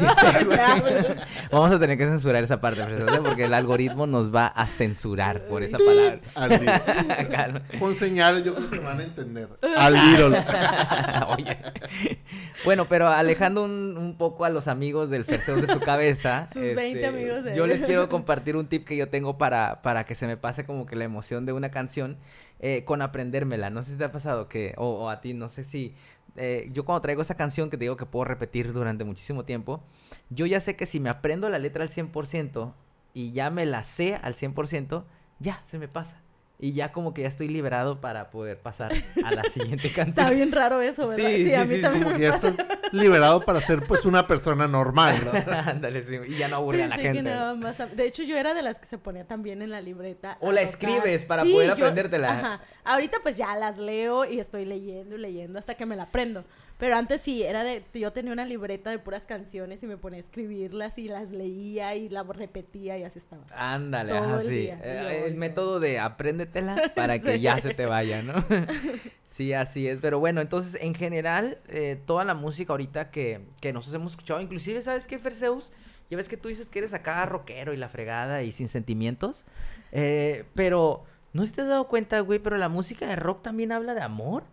Vamos 1.51 1.71
a 1.71 1.79
tener 1.79 1.97
que 1.97 2.05
censurar 2.05 2.43
esa 2.45 2.61
parte, 2.61 2.83
Perseus, 2.85 3.13
¿eh? 3.13 3.21
porque 3.25 3.45
el 3.45 3.55
algoritmo 3.55 4.07
nos 4.07 4.35
va 4.35 4.49
a 4.49 4.67
censurar 4.67 5.47
por 5.47 5.63
esa 5.63 5.79
palabra. 5.79 6.19
Al. 6.35 7.63
Con 7.79 7.95
señales 7.95 8.45
yo 8.45 8.55
creo 8.55 8.69
que 8.71 8.79
van 8.79 9.01
a 9.01 9.05
entender. 9.05 9.49
Al 9.79 9.95
Liro. 9.95 10.27
Oye. 11.29 11.46
Bueno, 12.65 12.87
pero 12.89 13.09
alejando 13.09 13.63
un, 13.63 13.97
un 13.97 14.17
poco 14.17 14.45
a 14.45 14.51
los 14.51 14.67
amigos 14.69 15.11
del 15.11 15.25
Perseus 15.25 15.61
de 15.61 15.73
su 15.73 15.81
cabeza. 15.81 16.45
este, 16.49 16.69
Sus 16.69 16.77
20 16.77 17.07
amigos 17.07 17.45
de 17.45 17.55
Yo 17.55 17.67
les 17.67 17.85
quiero 17.85 18.09
compartir 18.09 18.57
un 18.57 18.67
tip 18.67 18.85
que 18.87 18.97
yo 18.97 19.09
tengo 19.09 19.39
para, 19.39 19.83
para 19.83 20.05
que 20.05 20.15
se 20.15 20.27
me 20.27 20.37
pase 20.37 20.65
como 20.65 20.87
que 20.87 20.97
la 20.97 21.05
emoción 21.05 21.47
de 21.47 21.53
una 21.53 21.71
canción 21.71 22.17
eh, 22.61 22.85
con 22.85 23.03
aprendérmela. 23.03 23.71
No 23.71 23.83
sé 23.83 23.93
si 23.93 23.99
te 23.99 24.05
ha 24.05 24.13
pasado 24.13 24.49
que, 24.49 24.75
o, 24.77 24.87
o 24.89 25.11
a 25.11 25.21
ti, 25.21 25.35
no 25.35 25.49
sé 25.49 25.65
si. 25.65 25.95
eh, 26.37 26.69
yo 26.73 26.85
cuando 26.85 27.03
traigo 27.03 27.23
esa 27.23 27.35
canción 27.37 27.71
que 27.71 27.77
te 27.77 27.85
digo 27.85 27.97
que 27.97 28.07
puedo 28.07 28.25
repetir 28.25 28.73
durante 28.73 29.05
muchísimo 29.05 29.45
tiempo, 29.45 29.83
yo 30.31 30.47
ya 30.47 30.61
sé 30.61 30.77
que 30.77 30.87
si 30.87 30.99
me 31.01 31.11
aprendo 31.11 31.49
la 31.51 31.59
letra 31.59 31.83
al 31.85 31.91
100% 31.91 32.73
y 33.15 33.33
ya 33.33 33.51
me 33.51 33.67
la 33.67 33.85
sé 33.85 34.19
al 34.23 34.35
100%, 34.35 35.05
ya 35.39 35.61
se 35.65 35.79
me 35.79 35.89
pasa. 35.89 36.21
Y 36.59 36.73
ya 36.73 36.91
como 36.91 37.13
que 37.13 37.21
ya 37.23 37.29
estoy 37.29 37.49
liberado 37.49 38.01
para 38.01 38.31
poder 38.31 38.59
pasar 38.59 38.91
a 39.23 39.31
la 39.31 39.43
siguiente 39.45 39.93
canción. 39.93 40.09
Está 40.09 40.31
bien 40.31 40.53
raro 40.53 40.81
eso, 40.81 41.07
¿verdad? 41.07 41.29
Sí, 41.29 41.37
Sí, 41.37 41.45
sí, 41.51 41.55
a 41.55 41.65
mí 41.67 41.75
sí, 41.77 41.83
también 41.83 42.03
Como 42.05 42.15
me 42.15 42.21
que 42.21 42.29
ya 42.29 42.35
estás 42.37 42.55
liberado 42.93 43.43
para 43.45 43.61
ser 43.61 43.83
pues 43.83 44.07
una 44.07 44.27
persona 44.27 44.67
normal, 44.67 45.17
¿no? 45.25 45.53
Ándale, 45.53 46.01
sí, 46.01 46.17
y 46.29 46.37
ya 46.39 46.49
no 46.49 46.57
aburre 46.57 46.85
a 46.85 46.89
la 46.89 46.97
gente. 46.97 47.23
nada 47.23 47.55
más 47.55 47.79
a- 47.81 47.87
De 47.87 48.07
hecho, 48.07 48.23
yo 48.23 48.39
era 48.39 48.55
de 48.55 48.63
las 48.63 48.79
que 48.79 48.87
se 48.87 48.97
ponía 48.97 49.27
también 49.27 49.61
en 49.61 49.71
la 49.71 49.83
libreta. 49.83 50.39
O 50.41 50.51
la 50.51 50.63
escribes 50.63 51.27
para 51.27 51.43
poder 51.45 51.73
aprendértela. 51.73 52.31
Ajá. 52.31 52.61
Ahorita 52.85 53.19
pues 53.23 53.37
ya 53.37 53.55
las 53.57 53.77
leo 53.77 54.25
y 54.25 54.41
estoy 54.41 54.65
leyendo 54.65 55.17
y 55.17 55.19
leyendo 55.19 55.59
hasta 55.59 55.75
que 55.75 55.85
me 55.85 55.95
la 55.95 56.05
aprendo. 56.05 56.45
Pero 56.79 56.97
antes 56.97 57.23
sí, 57.23 57.43
era 57.43 57.65
de... 57.65 57.83
Yo 57.95 58.13
tenía 58.13 58.33
una 58.33 58.45
libreta 58.45 58.91
de 58.91 58.99
puras 58.99 59.25
canciones 59.25 59.83
y 59.83 59.87
me 59.87 59.97
ponía 59.97 60.19
a 60.19 60.21
escribirlas 60.21 60.99
y 60.99 61.09
las 61.09 61.31
leía 61.31 61.95
y 61.95 62.09
las 62.11 62.27
repetía 62.27 62.99
y 62.99 63.03
así 63.05 63.19
estaba. 63.19 63.45
Ándale, 63.55 64.13
Todo 64.13 64.23
ajá, 64.25 64.41
el 64.43 64.43
sí. 64.43 64.49
día, 64.49 64.79
Eh, 64.83 65.25
el 65.27 65.37
método 65.37 65.81
de 65.81 65.99
apréndetela 65.99 66.93
para 66.95 67.19
que 67.23 67.41
ya 67.41 67.59
se 67.59 67.73
te 67.73 67.87
vaya, 67.87 68.23
¿no? 68.23 68.45
sí, 69.31 69.55
así 69.55 69.89
es. 69.89 70.01
Pero 70.01 70.19
bueno, 70.19 70.43
entonces, 70.43 70.79
en 70.83 70.95
general, 70.95 71.59
eh, 71.69 71.99
toda 72.05 72.25
la 72.25 72.35
música 72.35 72.75
ahorita 72.75 73.11
que, 73.11 73.41
que 73.61 73.73
nosotros 73.73 73.95
hemos 74.01 74.13
escuchado, 74.13 74.41
inclusive, 74.43 74.83
¿sabes 74.83 75.07
qué, 75.07 75.19
Ferseus? 75.19 75.73
Ya 76.11 76.17
ves 76.19 76.29
que 76.29 76.37
tú 76.37 76.49
dices 76.49 76.69
que 76.69 76.79
eres 76.81 76.93
acá 76.93 77.25
rockero 77.27 77.73
y 77.73 77.79
la 77.79 77.89
fregada 77.89 78.43
y 78.43 78.53
sin 78.53 78.69
sentimientos. 78.69 79.45
Eh, 79.93 80.45
pero, 80.55 81.05
¿no 81.33 81.43
te 81.51 81.63
has 81.63 81.69
dado 81.69 81.89
cuenta, 81.89 82.21
güey? 82.21 82.39
Pero 82.39 82.59
la 82.59 82.69
música 82.69 83.07
de 83.09 83.17
rock 83.17 83.43
también 83.43 83.73
habla 83.73 83.95
de 83.95 84.03
amor. 84.03 84.45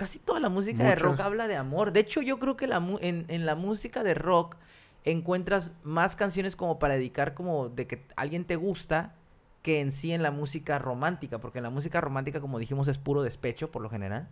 Casi 0.00 0.18
toda 0.18 0.40
la 0.40 0.48
música 0.48 0.82
de 0.84 0.94
rock 0.94 1.20
habla 1.20 1.46
de 1.46 1.56
amor. 1.56 1.92
De 1.92 2.00
hecho, 2.00 2.22
yo 2.22 2.38
creo 2.38 2.56
que 2.56 2.66
la 2.66 2.80
mu- 2.80 2.96
en, 3.02 3.26
en 3.28 3.44
la 3.44 3.54
música 3.54 4.02
de 4.02 4.14
rock 4.14 4.56
encuentras 5.04 5.74
más 5.82 6.16
canciones 6.16 6.56
como 6.56 6.78
para 6.78 6.94
dedicar 6.94 7.34
como 7.34 7.68
de 7.68 7.86
que 7.86 8.06
alguien 8.16 8.44
te 8.44 8.56
gusta 8.56 9.14
que 9.62 9.80
en 9.80 9.92
sí 9.92 10.12
en 10.12 10.22
la 10.22 10.30
música 10.30 10.78
romántica, 10.78 11.38
porque 11.38 11.58
en 11.58 11.64
la 11.64 11.70
música 11.70 12.00
romántica, 12.00 12.40
como 12.40 12.58
dijimos, 12.58 12.88
es 12.88 12.96
puro 12.96 13.22
despecho 13.22 13.70
por 13.70 13.82
lo 13.82 13.90
general. 13.90 14.28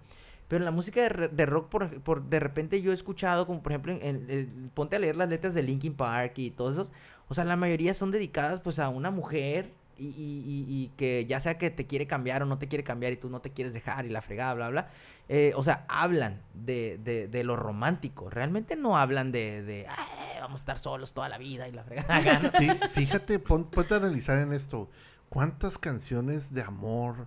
Pero 0.49 0.61
en 0.61 0.65
la 0.65 0.71
música 0.71 1.03
de, 1.07 1.45
rock, 1.47 1.69
por, 1.69 2.01
por- 2.01 2.23
de 2.25 2.41
repente 2.41 2.81
yo 2.81 2.91
he 2.91 2.95
escuchado, 2.95 3.47
como 3.47 3.63
por 3.63 3.73
ejemplo, 3.73 3.93
en, 3.93 4.01
en- 4.03 4.31
en- 4.31 4.71
ponte 4.73 4.97
a 4.97 4.99
leer 4.99 5.17
las 5.17 5.29
letras 5.29 5.53
de 5.53 5.63
Linkin 5.63 5.93
Park 5.95 6.33
y 6.39 6.51
todos 6.51 6.73
esos, 6.77 6.93
o 7.29 7.35
sea, 7.35 7.45
la 7.45 7.57
mayoría 7.57 7.93
son 7.93 8.11
dedicadas 8.11 8.61
pues 8.61 8.79
a 8.79 8.89
una 8.89 9.11
mujer 9.11 9.75
y, 9.99 10.07
y- 10.07 10.45
y- 10.47 10.85
y 10.85 10.89
que 10.97 11.27
ya 11.27 11.41
sea 11.41 11.59
que 11.59 11.71
te 11.71 11.87
quiere 11.87 12.07
cambiar 12.07 12.43
o 12.43 12.47
no 12.47 12.59
te 12.59 12.69
quiere 12.69 12.85
cambiar 12.85 13.13
y 13.13 13.17
tú 13.17 13.29
no 13.29 13.41
te 13.41 13.51
quieres 13.53 13.73
dejar 13.75 14.07
y 14.07 14.11
la 14.11 14.23
fregada, 14.23 14.55
bla, 14.55 14.69
bla. 14.71 14.91
eh, 15.29 15.53
o 15.57 15.63
sea, 15.65 15.85
hablan 15.89 16.41
de, 16.55 16.99
de, 17.03 17.29
de 17.29 17.45
lo 17.45 17.57
romántico. 17.57 18.31
Realmente 18.31 18.77
no 18.77 18.97
hablan 18.97 19.31
de, 19.33 19.63
de 19.63 19.87
"Ay, 19.89 20.41
vamos 20.41 20.61
a 20.61 20.63
estar 20.63 20.79
solos 20.79 21.13
toda 21.13 21.29
la 21.29 21.37
vida 21.39 21.69
y 21.69 21.73
la 21.73 21.85
fregada. 21.85 22.51
Fíjate, 22.93 23.39
pon- 23.39 23.65
ponte 23.71 23.95
a 23.95 23.97
analizar 23.99 24.39
en 24.39 24.53
esto. 24.53 24.89
¿Cuántas 25.29 25.77
canciones 25.77 26.55
de 26.55 26.63
amor 26.63 27.27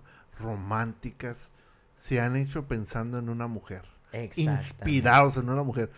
románticas 0.56 1.50
se 1.96 2.20
han 2.20 2.36
hecho 2.36 2.66
pensando 2.66 3.18
en 3.18 3.28
una 3.28 3.46
mujer? 3.46 3.82
Inspirados 4.42 5.36
en 5.36 5.48
una 5.48 5.62
mujer. 5.62 5.90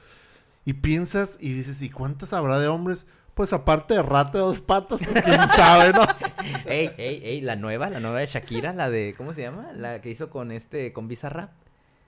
Y 0.65 0.75
piensas 0.75 1.37
y 1.41 1.53
dices, 1.53 1.81
¿y 1.83 1.91
cuántas 1.91 2.33
habrá 2.33 2.59
de 2.59 2.69
hombres? 2.69 3.07
Pues 3.35 3.53
aparte 3.53 3.95
de 3.95 4.03
rata 4.03 4.39
de 4.39 4.45
dos 4.45 4.61
patas, 4.61 5.01
pues 5.03 5.25
quién 5.25 5.49
sabe, 5.49 5.93
¿no? 5.93 6.03
Ey, 6.67 6.91
ey, 6.99 7.21
ey, 7.25 7.41
la 7.41 7.57
nueva, 7.57 7.91
la 7.91 7.99
nueva 7.99 8.21
de 8.21 8.27
Shakira, 8.27 8.73
la 8.73 8.91
de, 8.91 9.15
¿cómo 9.17 9.33
se 9.33 9.43
llama? 9.43 9.73
La 9.73 10.01
que 10.01 10.11
hizo 10.11 10.31
con 10.31 10.53
este, 10.53 10.93
con 10.93 11.09
Bizarrap. 11.09 11.51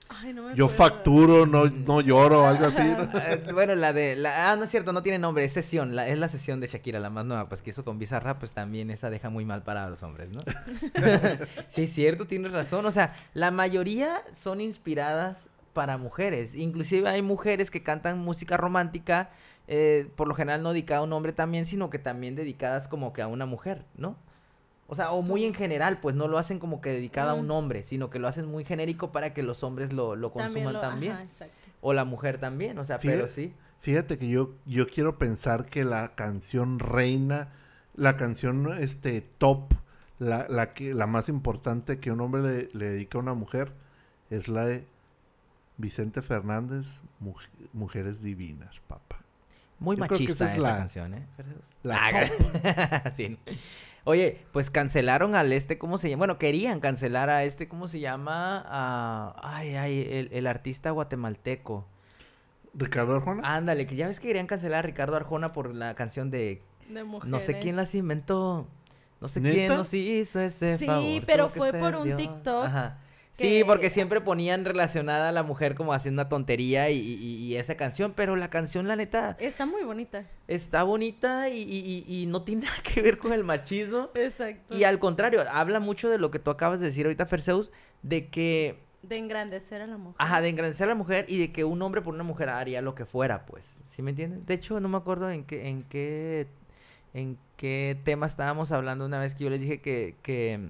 Ay, 0.09 0.31
no 0.33 0.43
me 0.43 0.55
Yo 0.55 0.65
acuerdo. 0.65 0.69
facturo, 0.69 1.45
no, 1.45 1.65
no 1.65 2.01
lloro, 2.01 2.45
algo 2.47 2.67
así. 2.67 2.81
¿no? 2.81 3.03
Eh, 3.19 3.43
bueno, 3.53 3.75
la 3.75 3.93
de, 3.93 4.15
la, 4.15 4.51
ah, 4.51 4.55
no 4.55 4.63
es 4.63 4.69
cierto, 4.69 4.93
no 4.93 5.03
tiene 5.03 5.19
nombre, 5.19 5.43
es 5.43 5.51
sesión, 5.53 5.95
la, 5.95 6.07
es 6.07 6.17
la 6.17 6.27
sesión 6.29 6.59
de 6.59 6.67
Shakira, 6.67 6.99
la 6.99 7.09
más 7.09 7.25
nueva, 7.25 7.49
pues 7.49 7.61
que 7.61 7.71
hizo 7.71 7.83
con 7.83 7.99
Bizarrap, 7.99 8.39
pues 8.39 8.51
también 8.53 8.89
esa 8.89 9.09
deja 9.09 9.29
muy 9.29 9.43
mal 9.43 9.63
para 9.63 9.89
los 9.89 10.01
hombres, 10.03 10.31
¿no? 10.33 10.43
sí, 11.69 11.83
es 11.83 11.93
cierto, 11.93 12.25
tienes 12.25 12.51
razón, 12.51 12.85
o 12.85 12.91
sea, 12.91 13.15
la 13.33 13.51
mayoría 13.51 14.21
son 14.35 14.61
inspiradas 14.61 15.49
para 15.73 15.97
mujeres, 15.97 16.55
inclusive 16.55 17.09
hay 17.09 17.21
mujeres 17.21 17.69
que 17.69 17.83
cantan 17.83 18.17
música 18.19 18.55
romántica, 18.55 19.29
eh, 19.67 20.09
por 20.15 20.27
lo 20.27 20.33
general 20.35 20.63
no 20.63 20.71
dedicada 20.71 21.01
a 21.01 21.03
un 21.03 21.13
hombre 21.13 21.33
también, 21.33 21.65
sino 21.65 21.89
que 21.89 21.99
también 21.99 22.35
dedicadas 22.35 22.87
como 22.87 23.13
que 23.13 23.21
a 23.21 23.27
una 23.27 23.45
mujer, 23.45 23.83
¿no? 23.97 24.15
O 24.89 24.95
sea, 24.95 25.11
o 25.11 25.21
muy 25.21 25.43
en 25.43 25.53
general, 25.53 25.99
pues 25.99 26.15
no 26.15 26.29
lo 26.29 26.37
hacen 26.37 26.59
como 26.59 26.79
que 26.79 26.89
dedicada 26.91 27.31
a 27.31 27.33
un 27.35 27.51
hombre, 27.51 27.83
sino 27.83 28.09
que 28.09 28.19
lo 28.19 28.27
hacen 28.29 28.45
muy 28.45 28.63
genérico 28.63 29.11
para 29.11 29.33
que 29.33 29.43
los 29.43 29.61
hombres 29.63 29.91
lo, 29.91 30.15
lo 30.15 30.31
consuman 30.31 30.73
lo- 30.73 30.79
también. 30.81 31.11
ajá. 31.13 31.27
O 31.81 31.91
la 31.93 32.05
mujer 32.05 32.37
también, 32.39 32.77
o 32.79 32.85
sea, 32.85 32.97
Fíjate- 32.97 33.17
pero 33.17 33.27
sí. 33.27 33.53
Fíjate 33.81 34.17
que 34.17 34.27
yo, 34.29 34.51
yo 34.65 34.87
quiero 34.87 35.17
pensar 35.17 35.65
que 35.65 35.83
la 35.83 36.15
canción 36.15 36.79
reina, 36.79 37.49
la 37.95 38.15
canción 38.17 38.77
este 38.79 39.21
top, 39.37 39.73
la, 40.19 40.47
la, 40.49 40.73
que, 40.73 40.93
la 40.93 41.05
más 41.05 41.29
importante 41.29 41.99
que 41.99 42.11
un 42.11 42.21
hombre 42.21 42.41
le, 42.41 42.69
le 42.73 42.89
dedica 42.91 43.17
a 43.17 43.21
una 43.21 43.33
mujer, 43.33 43.71
es 44.29 44.47
la 44.47 44.65
de 44.65 44.85
Vicente 45.77 46.21
Fernández, 46.21 46.87
Muj- 47.21 47.47
Mujeres 47.73 48.21
Divinas, 48.23 48.79
papá. 48.87 49.06
Muy 49.79 49.95
Yo 49.95 50.05
creo 50.05 50.17
que 50.17 50.23
machista 50.23 50.45
esa 50.45 50.45
esa, 50.45 50.55
es 50.55 50.61
la- 50.63 50.77
canción, 50.77 51.13
¿eh? 51.13 51.23
La 51.83 51.99
Ah, 52.01 53.11
sí. 53.15 53.37
Oye, 54.03 54.39
pues 54.53 54.69
cancelaron 54.69 55.35
al 55.35 55.51
este, 55.51 55.77
¿cómo 55.77 55.97
se 55.97 56.09
llama? 56.09 56.19
Bueno, 56.21 56.37
querían 56.37 56.79
cancelar 56.79 57.29
a 57.29 57.43
este, 57.43 57.67
¿cómo 57.67 57.87
se 57.87 57.99
llama? 57.99 58.63
A- 58.65 59.35
ay, 59.43 59.75
ay, 59.75 60.07
el, 60.11 60.29
el 60.31 60.47
artista 60.47 60.91
guatemalteco. 60.91 61.85
Ricardo 62.73 63.15
Arjona. 63.15 63.55
Ándale, 63.55 63.85
que 63.87 63.95
ya 63.95 64.07
ves 64.07 64.19
que 64.19 64.27
querían 64.27 64.47
cancelar 64.47 64.79
a 64.79 64.81
Ricardo 64.83 65.15
Arjona 65.15 65.51
por 65.51 65.73
la 65.73 65.93
canción 65.95 66.29
de 66.31 66.61
De 66.89 67.03
mujeres. 67.03 67.29
no 67.31 67.39
sé 67.39 67.59
quién 67.59 67.75
las 67.75 67.93
inventó. 67.95 68.67
No 69.19 69.27
sé 69.27 69.41
¿Neta? 69.41 69.55
quién 69.55 69.67
nos 69.69 69.93
hizo 69.93 70.39
ese 70.39 70.77
Sí, 70.77 70.85
favor. 70.85 71.23
pero 71.25 71.49
fue 71.49 71.73
por 71.73 71.95
un 71.95 72.03
Dios. 72.05 72.17
TikTok 72.17 72.65
Ajá. 72.65 72.97
Sí, 73.37 73.59
que- 73.59 73.65
porque 73.65 73.89
siempre 73.91 74.19
ponían 74.19 74.65
relacionada 74.65 75.29
a 75.29 75.31
la 75.31 75.43
mujer 75.43 75.75
como 75.75 75.93
haciendo 75.93 76.21
una 76.23 76.29
tontería 76.29 76.89
y, 76.89 76.97
y- 76.97 77.35
y 77.43 77.55
esa 77.55 77.75
canción, 77.77 78.13
pero 78.15 78.35
la 78.35 78.49
canción, 78.49 78.87
la 78.87 78.95
neta, 78.95 79.37
Está 79.39 79.65
muy 79.67 79.83
bonita. 79.83 80.25
está 80.47 80.81
bonita 80.83 81.47
y 81.49 82.25
no 82.27 82.43
tiene 82.43 82.61
nada 82.65 82.77
que 82.83 83.01
ver 83.01 83.17
con 83.19 83.33
el 83.33 83.43
machismo. 83.43 84.09
Exacto. 84.15 84.75
Y 84.75 84.83
al 84.85 84.97
contrario, 84.99 85.43
habla 85.51 85.79
mucho 85.79 86.09
de 86.09 86.17
lo 86.17 86.31
que 86.31 86.39
tú 86.39 86.49
acabas 86.49 86.79
de 86.79 86.87
decir 86.87 87.05
ahorita, 87.05 87.25
Ferseus, 87.27 87.71
de 88.01 88.27
que, 88.29 88.79
De 89.03 89.17
engrandecer 89.17 89.81
a 89.83 89.87
la 89.87 89.97
mujer. 89.97 90.15
ajá, 90.17 90.41
de 90.41 90.49
engrandecer 90.49 90.85
a 90.85 90.89
la 90.89 90.95
mujer 90.95 91.25
y 91.29 91.37
de 91.37 91.51
que 91.51 91.63
un 91.63 91.79
hombre 91.83 92.01
por 92.01 92.13
una 92.15 92.23
mujer 92.23 92.49
haría 92.49 92.81
lo 92.81 92.95
que 92.95 93.05
fuera, 93.05 93.45
pues. 93.45 93.77
¿Sí 93.85 94.01
me 94.01 94.09
entiendes? 94.11 94.45
De 94.47 94.55
hecho, 94.55 94.79
no 94.79 94.89
me 94.89 94.97
acuerdo 94.97 95.29
en 95.29 95.43
qué, 95.43 95.67
en 95.69 95.83
qué, 95.83 96.47
en 97.13 97.37
qué 97.55 97.97
tema 98.03 98.25
estábamos 98.25 98.71
hablando 98.71 99.05
una 99.05 99.19
vez 99.19 99.35
que 99.35 99.43
yo 99.43 99.49
les 99.51 99.61
dije 99.61 99.79
que, 99.79 100.15
que 100.23 100.69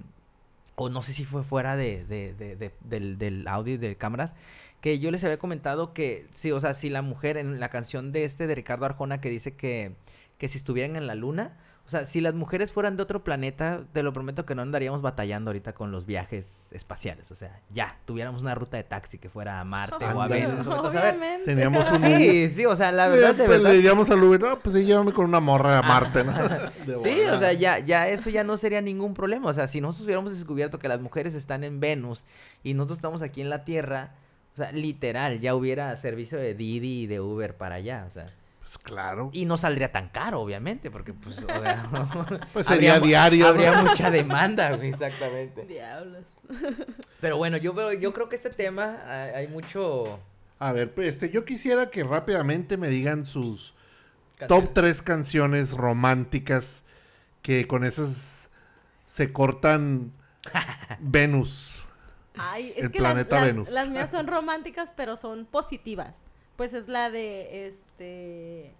o 0.78 0.88
no 0.88 1.02
sé 1.02 1.12
si 1.12 1.24
fue 1.24 1.44
fuera 1.44 1.76
de, 1.76 2.04
de- 2.04 2.34
de- 2.34 2.56
de- 2.56 2.72
del, 2.80 3.18
del 3.18 3.46
audio 3.48 3.74
y 3.74 3.76
de 3.78 3.96
cámaras, 3.96 4.34
que 4.80 4.98
yo 5.00 5.10
les 5.10 5.24
había 5.24 5.38
comentado 5.38 5.92
que, 5.92 6.26
sí, 6.30 6.52
o 6.52 6.60
sea, 6.60 6.72
si 6.74 6.88
la 6.88 7.02
mujer 7.02 7.36
en 7.36 7.58
la 7.60 7.68
canción 7.68 8.12
de 8.12 8.24
este 8.24 8.46
de 8.46 8.54
Ricardo 8.54 8.86
Arjona 8.86 9.20
que 9.20 9.28
dice 9.28 9.54
que, 9.56 9.96
que 10.38 10.48
si 10.48 10.58
estuvieran 10.58 10.96
en 10.96 11.06
la 11.08 11.14
luna, 11.16 11.56
o 11.88 11.90
sea, 11.90 12.04
si 12.04 12.20
las 12.20 12.34
mujeres 12.34 12.70
fueran 12.70 12.98
de 12.98 13.02
otro 13.02 13.24
planeta, 13.24 13.80
te 13.92 14.02
lo 14.02 14.12
prometo 14.12 14.44
que 14.44 14.54
no 14.54 14.60
andaríamos 14.60 15.00
batallando 15.00 15.48
ahorita 15.48 15.72
con 15.72 15.90
los 15.90 16.04
viajes 16.04 16.68
espaciales, 16.70 17.30
o 17.30 17.34
sea, 17.34 17.62
ya, 17.70 17.96
tuviéramos 18.04 18.42
una 18.42 18.54
ruta 18.54 18.76
de 18.76 18.84
taxi 18.84 19.16
que 19.16 19.30
fuera 19.30 19.58
a 19.58 19.64
Marte 19.64 20.04
o 20.04 20.20
a. 20.20 20.28
Venus, 20.28 20.66
o 20.66 20.82
vete 20.82 20.88
a 20.88 20.90
saber. 20.90 21.14
Obviamente. 21.14 21.46
Teníamos 21.46 21.90
un... 21.90 22.04
Sí, 22.04 22.50
sí, 22.50 22.66
o 22.66 22.76
sea, 22.76 22.92
la 22.92 23.08
verdad, 23.08 23.34
de 23.34 23.44
pues, 23.44 23.48
verdad. 23.48 23.70
Le 23.70 23.76
diríamos 23.76 24.10
al 24.10 24.22
Uber, 24.22 24.38
no, 24.38 24.58
pues 24.58 24.76
sí, 24.76 24.84
llévame 24.84 25.14
con 25.14 25.24
una 25.24 25.40
morra 25.40 25.78
a 25.78 25.82
Marte, 25.82 26.24
¿no? 26.24 26.32
Sí, 27.02 27.20
o 27.32 27.38
sea, 27.38 27.54
ya, 27.54 27.78
ya 27.78 28.06
eso 28.06 28.28
ya 28.28 28.44
no 28.44 28.58
sería 28.58 28.82
ningún 28.82 29.14
problema. 29.14 29.48
O 29.48 29.54
sea, 29.54 29.66
si 29.66 29.80
nosotros 29.80 30.04
hubiéramos 30.04 30.34
descubierto 30.34 30.78
que 30.78 30.88
las 30.88 31.00
mujeres 31.00 31.34
están 31.34 31.64
en 31.64 31.80
Venus 31.80 32.26
y 32.62 32.74
nosotros 32.74 32.98
estamos 32.98 33.22
aquí 33.22 33.40
en 33.40 33.48
la 33.48 33.64
Tierra, 33.64 34.10
o 34.52 34.58
sea, 34.58 34.72
literal, 34.72 35.40
ya 35.40 35.54
hubiera 35.54 35.96
servicio 35.96 36.36
de 36.36 36.52
Didi 36.52 37.04
y 37.04 37.06
de 37.06 37.20
Uber 37.20 37.56
para 37.56 37.76
allá, 37.76 38.04
o 38.06 38.10
sea. 38.10 38.30
Pues 38.68 38.76
claro. 38.76 39.30
Y 39.32 39.46
no 39.46 39.56
saldría 39.56 39.92
tan 39.92 40.10
caro, 40.10 40.42
obviamente, 40.42 40.90
porque 40.90 41.14
pues... 41.14 41.38
o 41.38 41.46
sea, 41.46 41.88
Pues 42.52 42.66
sería 42.66 42.96
habría- 42.96 43.08
diario, 43.30 43.44
¿no? 43.44 43.50
Habría 43.50 43.82
mucha 43.82 44.10
demanda, 44.10 44.76
güey, 44.76 44.90
exactamente. 44.90 45.64
Diablos. 45.64 46.24
Pero 47.22 47.38
bueno, 47.38 47.56
yo 47.56 47.72
veo, 47.72 47.94
yo 47.94 48.12
creo 48.12 48.28
que 48.28 48.36
este 48.36 48.50
tema 48.50 48.98
hay, 49.06 49.30
hay 49.30 49.48
mucho... 49.48 50.20
A 50.58 50.72
ver, 50.72 50.92
pues, 50.92 51.08
este, 51.08 51.30
yo 51.30 51.46
quisiera 51.46 51.88
que 51.88 52.04
rápidamente 52.04 52.76
me 52.76 52.88
digan 52.88 53.24
sus 53.24 53.74
top 54.48 54.74
tres 54.74 55.00
canciones 55.00 55.70
románticas 55.72 56.82
que 57.40 57.66
con 57.66 57.84
esas 57.84 58.50
se 59.06 59.32
cortan 59.32 60.12
Venus. 61.00 61.82
Ay, 62.36 62.74
es 62.76 62.84
El 62.84 62.90
que 62.90 62.98
planeta 62.98 63.36
las, 63.36 63.46
Venus. 63.46 63.70
las 63.70 63.88
mías 63.88 64.10
son 64.10 64.26
románticas, 64.26 64.92
pero 64.94 65.16
son 65.16 65.46
positivas. 65.46 66.14
Pues 66.58 66.74
es 66.74 66.88
la 66.88 67.08
de 67.10 67.68
este 67.68 68.74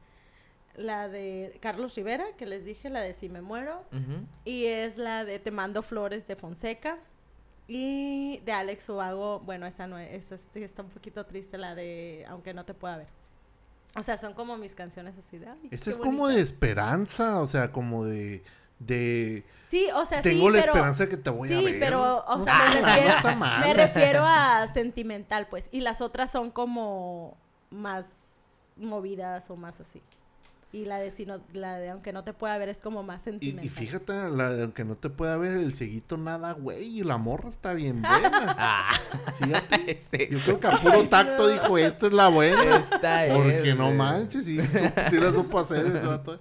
la 0.76 1.08
de 1.08 1.56
Carlos 1.60 1.94
Rivera, 1.94 2.24
que 2.36 2.44
les 2.44 2.64
dije, 2.64 2.90
la 2.90 3.00
de 3.00 3.14
Si 3.14 3.28
me 3.28 3.40
muero, 3.40 3.82
y 4.44 4.66
es 4.66 4.96
la 4.98 5.24
de 5.24 5.38
Te 5.38 5.50
mando 5.50 5.82
flores 5.82 6.26
de 6.26 6.36
Fonseca 6.36 6.98
y 7.68 8.38
de 8.44 8.52
Alex 8.52 8.88
Ubago, 8.88 9.40
bueno, 9.40 9.66
esa 9.66 9.86
no 9.86 9.96
es, 9.98 10.24
esa 10.24 10.38
sí 10.52 10.62
está 10.62 10.82
un 10.82 10.88
poquito 10.90 11.24
triste 11.26 11.56
la 11.56 11.74
de 11.74 12.24
Aunque 12.28 12.52
no 12.52 12.64
te 12.64 12.74
pueda 12.74 12.96
ver. 12.98 13.06
O 13.96 14.02
sea, 14.02 14.16
son 14.18 14.34
como 14.34 14.56
mis 14.56 14.74
canciones 14.74 15.14
así 15.18 15.38
de 15.38 15.46
qué 15.70 15.76
es 15.76 15.98
como 15.98 16.28
de 16.28 16.40
esperanza, 16.40 17.40
o 17.40 17.46
sea, 17.46 17.72
como 17.72 18.04
de... 18.04 18.42
de 18.80 19.44
Sí, 19.66 19.86
o 19.94 20.04
sea, 20.04 20.20
tengo 20.20 20.46
sí, 20.48 20.52
la 20.52 20.60
pero 20.60 20.72
esperanza 20.74 21.04
de 21.04 21.10
que 21.10 21.16
te 21.16 21.30
voy 21.30 21.52
a 21.52 21.58
Sí, 21.58 21.64
ver. 21.64 21.80
pero, 21.80 22.18
o 22.24 22.38
No 22.38 22.44
sea, 22.44 22.58
me 22.58 22.74
está- 22.76 22.86
refiero, 22.94 23.08
no 23.10 23.16
está 23.16 23.34
mal. 23.34 23.60
me 23.66 23.74
refiero 23.74 24.22
a 24.26 24.68
sentimental, 24.74 25.46
pues. 25.48 25.68
Y 25.72 25.80
las 25.80 26.00
otras 26.00 26.30
son 26.30 26.50
como 26.50 27.36
más 27.70 28.06
movidas 28.76 29.50
o 29.50 29.56
más 29.56 29.80
así. 29.80 30.00
Y 30.70 30.84
la 30.84 30.98
de 30.98 31.10
si 31.10 31.24
no, 31.24 31.40
la 31.54 31.78
de 31.78 31.88
aunque 31.88 32.12
no 32.12 32.24
te 32.24 32.34
pueda 32.34 32.58
ver 32.58 32.68
es 32.68 32.76
como 32.76 33.02
más 33.02 33.22
sentimental. 33.22 33.64
y 33.64 33.68
fíjate, 33.70 34.12
la 34.28 34.50
de 34.50 34.64
aunque 34.64 34.84
no 34.84 34.96
te 34.96 35.08
pueda 35.08 35.38
ver 35.38 35.52
el 35.56 35.72
cieguito 35.74 36.18
nada, 36.18 36.52
güey, 36.52 36.98
y 36.98 37.02
la 37.04 37.16
morra 37.16 37.48
está 37.48 37.72
bien 37.72 38.02
buena. 38.02 38.54
Ah, 38.58 38.90
Fíjate. 39.38 39.90
ese- 39.92 40.28
Yo 40.30 40.38
creo 40.40 40.60
que 40.60 40.66
a 40.66 40.70
puro 40.78 41.08
tacto 41.08 41.48
dijo, 41.48 41.78
esta 41.78 42.06
es 42.08 42.12
la 42.12 42.28
buena. 42.28 42.76
esta 42.76 43.26
es, 43.26 43.34
Porque 43.34 43.74
no 43.74 43.92
manches, 43.92 44.44
sí, 44.44 44.60
sí 44.62 45.16
la 45.16 45.32
supo 45.32 45.58
hacer. 45.58 45.86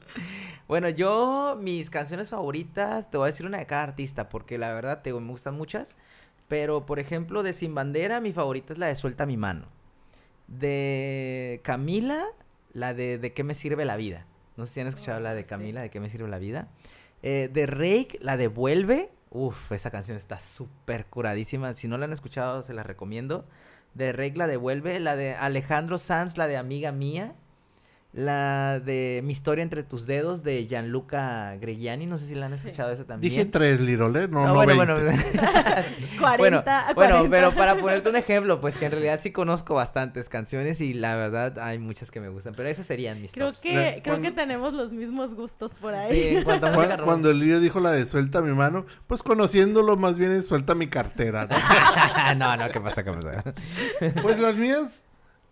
Bueno, 0.67 0.89
yo, 0.89 1.57
mis 1.61 1.89
canciones 1.89 2.29
favoritas, 2.29 3.09
te 3.09 3.17
voy 3.17 3.23
a 3.27 3.31
decir 3.31 3.45
una 3.45 3.59
de 3.59 3.65
cada 3.65 3.83
artista, 3.83 4.27
porque 4.27 4.57
la 4.57 4.73
verdad 4.73 5.01
te 5.01 5.13
me 5.13 5.31
gustan 5.31 5.55
muchas. 5.55 5.95
Pero, 6.49 6.85
por 6.85 6.99
ejemplo, 6.99 7.41
de 7.41 7.53
Sin 7.53 7.73
Bandera, 7.73 8.19
mi 8.19 8.33
favorita 8.33 8.73
es 8.73 8.79
la 8.79 8.87
de 8.87 8.95
Suelta 8.97 9.25
mi 9.25 9.37
mano. 9.37 9.67
De 10.47 11.61
Camila, 11.63 12.25
la 12.73 12.93
de 12.93 13.17
¿De 13.17 13.33
qué 13.33 13.43
me 13.43 13.55
sirve 13.55 13.85
la 13.85 13.97
vida? 13.97 14.25
No 14.55 14.65
sé 14.65 14.73
si 14.73 14.79
han 14.79 14.87
escuchado 14.87 15.19
la 15.19 15.33
de 15.33 15.43
sí. 15.43 15.49
Camila, 15.49 15.81
¿De 15.81 15.89
qué 15.89 15.99
me 15.99 16.09
sirve 16.09 16.27
la 16.27 16.39
vida? 16.39 16.69
Eh, 17.23 17.49
de 17.51 17.65
Rake, 17.65 18.17
la 18.21 18.37
de 18.37 18.47
Vuelve. 18.47 19.09
Uf, 19.29 19.71
esa 19.71 19.91
canción 19.91 20.17
está 20.17 20.39
súper 20.39 21.05
curadísima. 21.05 21.73
Si 21.73 21.87
no 21.87 21.97
la 21.97 22.05
han 22.05 22.13
escuchado, 22.13 22.63
se 22.63 22.73
la 22.73 22.83
recomiendo. 22.83 23.45
De 23.93 24.13
Rake, 24.13 24.37
la 24.37 24.47
de 24.47 24.57
Vuelve. 24.57 24.99
La 24.99 25.15
de 25.15 25.33
Alejandro 25.35 25.99
Sanz, 25.99 26.37
la 26.37 26.47
de 26.47 26.57
Amiga 26.57 26.91
Mía. 26.91 27.35
La 28.13 28.79
de 28.79 29.21
Mi 29.23 29.33
historia 29.33 29.61
entre 29.61 29.83
tus 29.83 30.07
dedos 30.07 30.41
de 30.41 30.65
Gianluca 30.65 31.55
Gregiani, 31.57 32.05
no 32.07 32.17
sé 32.17 32.25
si 32.25 32.35
la 32.35 32.47
han 32.47 32.53
escuchado 32.53 32.89
esa 32.91 33.03
también. 33.03 33.29
Dije 33.31 33.45
tres, 33.45 33.79
Lirole, 33.79 34.27
no, 34.27 34.41
No, 34.41 34.47
no, 34.47 34.53
bueno, 34.55 34.95
20. 34.95 35.03
bueno, 35.03 35.17
40, 36.19 36.33
bueno, 36.37 36.57
a 36.65 36.93
bueno, 36.95 37.15
40. 37.15 37.29
pero 37.29 37.51
para 37.51 37.75
ponerte 37.75 38.09
un 38.09 38.15
ejemplo, 38.15 38.59
pues 38.61 38.77
que 38.77 38.85
en 38.85 38.91
realidad 38.93 39.19
sí 39.21 39.31
conozco 39.31 39.75
bastantes 39.75 40.29
canciones 40.29 40.81
y 40.81 40.93
la 40.93 41.15
verdad 41.15 41.59
hay 41.59 41.79
muchas 41.79 42.09
que 42.09 42.19
me 42.19 42.29
gustan, 42.29 42.53
pero 42.55 42.69
esas 42.69 42.85
serían 42.87 43.21
mis 43.21 43.33
Creo 43.33 43.47
tops. 43.47 43.59
que, 43.59 43.73
La- 43.73 43.81
creo 43.91 44.01
que 44.01 44.09
cuando- 44.09 44.33
tenemos 44.33 44.73
los 44.73 44.93
mismos 44.93 45.35
gustos 45.35 45.73
por 45.73 45.93
Sí, 45.93 45.99
ahí. 45.99 46.35
en 46.37 46.43
cuanto 46.43 46.67
a 46.67 46.71
Cu- 46.71 46.79
música 46.79 46.97
Cuando 47.03 47.29
el 47.29 47.39
lío 47.39 47.59
dijo 47.59 47.79
la 47.79 47.91
de 47.91 48.05
suelta 48.05 48.41
mi 48.41 48.53
mano, 48.53 48.85
pues 49.07 49.21
conociéndolo 49.21 49.95
más 49.97 50.17
bien 50.17 50.31
es 50.31 50.47
suelta 50.47 50.73
mi 50.75 50.87
cartera. 50.87 51.45
¿no? 51.47 51.55
no, 52.35 52.57
no, 52.57 52.69
¿qué 52.71 52.79
pasa? 52.81 53.03
¿Qué 53.03 53.11
pasa? 53.11 53.43
pues 54.21 54.39
las 54.39 54.55
mías, 54.55 55.03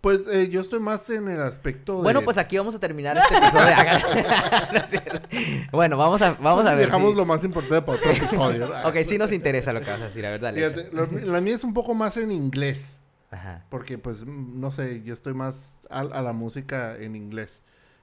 pues 0.06 0.22
eh, 0.32 0.50
yo 0.52 0.62
estoy 0.62 0.80
más 0.80 1.10
en 1.10 1.28
el 1.30 1.42
aspecto 1.42 1.98
de... 1.98 2.04
Bueno, 2.04 2.22
pues 2.22 2.38
aquí 2.38 2.60
vamos 2.60 2.76
a 2.76 2.80
terminar 2.80 3.18
este 3.18 3.38
episodio. 3.38 3.76
Bueno, 5.72 5.98
vamos 5.98 6.22
a, 6.22 6.34
vamos 6.34 6.62
Pues 6.62 6.68
a 6.68 6.76
ver. 6.76 6.86
Dejamos 6.86 7.10
si- 7.10 7.18
lo 7.18 7.26
más 7.26 7.44
importante 7.44 7.82
para 7.84 7.98
otro 7.98 8.12
episodio. 8.12 8.72
Ok, 8.86 8.98
sí 9.04 9.18
nos 9.18 9.32
interesa 9.32 9.74
lo 9.74 9.80
que 9.82 9.90
vas 9.90 10.02
a 10.02 10.06
decir, 10.06 10.24
a 10.24 10.30
ver, 10.30 10.42
dale. 10.42 10.70
Fíjate, 10.70 11.26
la 11.26 11.42
mía 11.42 11.56
es 11.56 11.64
un 11.64 11.74
poco 11.74 11.96
más 11.96 12.18
en 12.18 12.32
inglés. 12.32 13.00
Ajá. 13.32 13.66
Porque, 13.72 13.98
pues, 13.98 14.24
mm, 14.24 14.60
no 14.60 14.72
sé, 14.72 15.02
yo 15.02 15.16
estoy 15.16 15.34
más 15.34 15.72
a, 15.90 16.02
a 16.02 16.22
la 16.22 16.34
música 16.34 16.96
en 16.98 17.16
inglés. 17.16 17.60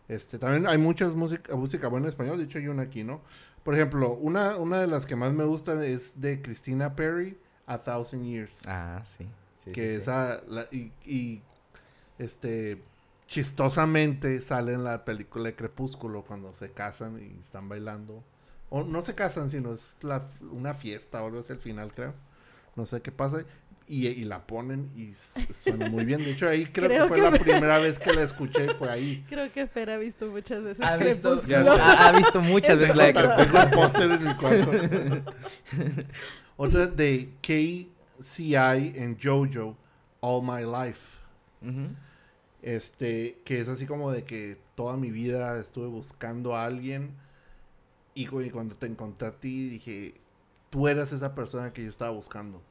Este, 0.08 0.40
también 0.40 0.66
hay 0.66 0.78
muchas 0.78 1.12
música, 1.12 1.54
música 1.54 1.86
buena 1.86 2.06
en 2.06 2.08
español, 2.08 2.36
de 2.38 2.44
hecho 2.46 2.58
hay 2.58 2.66
una 2.66 2.82
aquí, 2.82 3.04
¿no? 3.04 3.20
Por 3.62 3.76
ejemplo, 3.76 4.14
una, 4.14 4.56
una 4.56 4.80
de 4.80 4.88
las 4.88 5.06
que 5.06 5.14
más 5.14 5.32
me 5.32 5.44
gustan 5.44 5.84
es 5.84 6.20
de 6.20 6.42
Christina 6.42 6.96
Perry, 6.96 7.38
A 7.66 7.78
Thousand 7.78 8.24
Years. 8.24 8.58
Ah, 8.66 9.02
sí. 9.04 9.28
sí, 9.64 9.70
que 9.70 9.82
sí, 9.82 9.90
sí. 9.90 10.02
esa, 10.02 10.40
la- 10.48 10.66
y, 10.72 10.90
y, 11.06 11.42
este, 12.18 12.82
chistosamente 13.26 14.40
sale 14.40 14.72
en 14.74 14.84
la 14.84 15.04
película 15.04 15.44
de 15.44 15.54
Crepúsculo 15.54 16.22
cuando 16.22 16.54
se 16.54 16.70
casan 16.70 17.18
y 17.20 17.38
están 17.40 17.68
bailando. 17.68 18.22
O 18.70 18.84
no 18.84 19.02
se 19.02 19.14
casan, 19.14 19.50
sino 19.50 19.72
es 19.74 19.94
la, 20.00 20.22
una 20.50 20.74
fiesta 20.74 21.22
o 21.22 21.26
algo 21.26 21.40
así 21.40 21.52
al 21.52 21.58
final, 21.58 21.92
creo. 21.94 22.14
No 22.76 22.86
sé 22.86 23.00
qué 23.02 23.12
pasa. 23.12 23.42
Y, 23.88 24.06
y 24.06 24.24
la 24.24 24.46
ponen 24.46 24.90
y 24.96 25.12
suena 25.52 25.90
muy 25.90 26.04
bien. 26.06 26.20
De 26.24 26.30
hecho, 26.30 26.48
ahí 26.48 26.66
creo, 26.66 26.88
Creo 26.88 27.02
que 27.02 27.08
fue 27.08 27.16
que 27.18 27.22
la 27.24 27.30
me- 27.32 27.40
primera 27.40 27.78
vez 27.78 27.98
que 27.98 28.12
la 28.14 28.22
escuché, 28.22 28.72
fue 28.74 28.88
ahí. 28.88 29.26
Creo 29.28 29.52
que 29.52 29.66
Fer 29.66 29.90
ha 29.90 29.98
visto 29.98 30.26
muchas 30.28 30.62
veces 30.62 30.80
Ha 30.86 30.96
visto, 30.96 31.36
Crepúsculo. 31.42 31.72
ha, 31.72 32.08
ha 32.08 32.12
visto 32.12 32.40
muchas 32.40 32.78
veces 32.78 32.96
la 32.96 33.04
de 33.06 33.12
Crepúsculo. 33.14 33.62
el 33.62 33.70
póster 33.70 34.10
en 34.12 34.24
mi 34.24 34.34
cuarto. 34.36 34.70
Otra 36.56 36.86
de 36.86 37.30
KCI 37.42 38.54
en 38.96 39.18
JoJo, 39.18 39.76
All 40.20 40.42
My 40.42 40.62
Life. 40.64 41.18
Este, 42.62 43.38
que 43.44 43.58
es 43.58 43.68
así 43.68 43.86
como 43.86 44.12
de 44.12 44.22
que 44.24 44.56
toda 44.76 44.96
mi 44.96 45.10
vida 45.10 45.58
estuve 45.58 45.88
buscando 45.88 46.54
a 46.54 46.64
alguien 46.64 47.10
y, 48.14 48.26
cu- 48.26 48.40
y 48.42 48.50
cuando 48.50 48.76
te 48.76 48.86
encontré 48.86 49.28
a 49.28 49.32
ti 49.32 49.68
dije, 49.68 50.14
tú 50.70 50.86
eras 50.86 51.12
esa 51.12 51.34
persona 51.34 51.72
que 51.72 51.82
yo 51.84 51.90
estaba 51.90 52.12
buscando. 52.12 52.62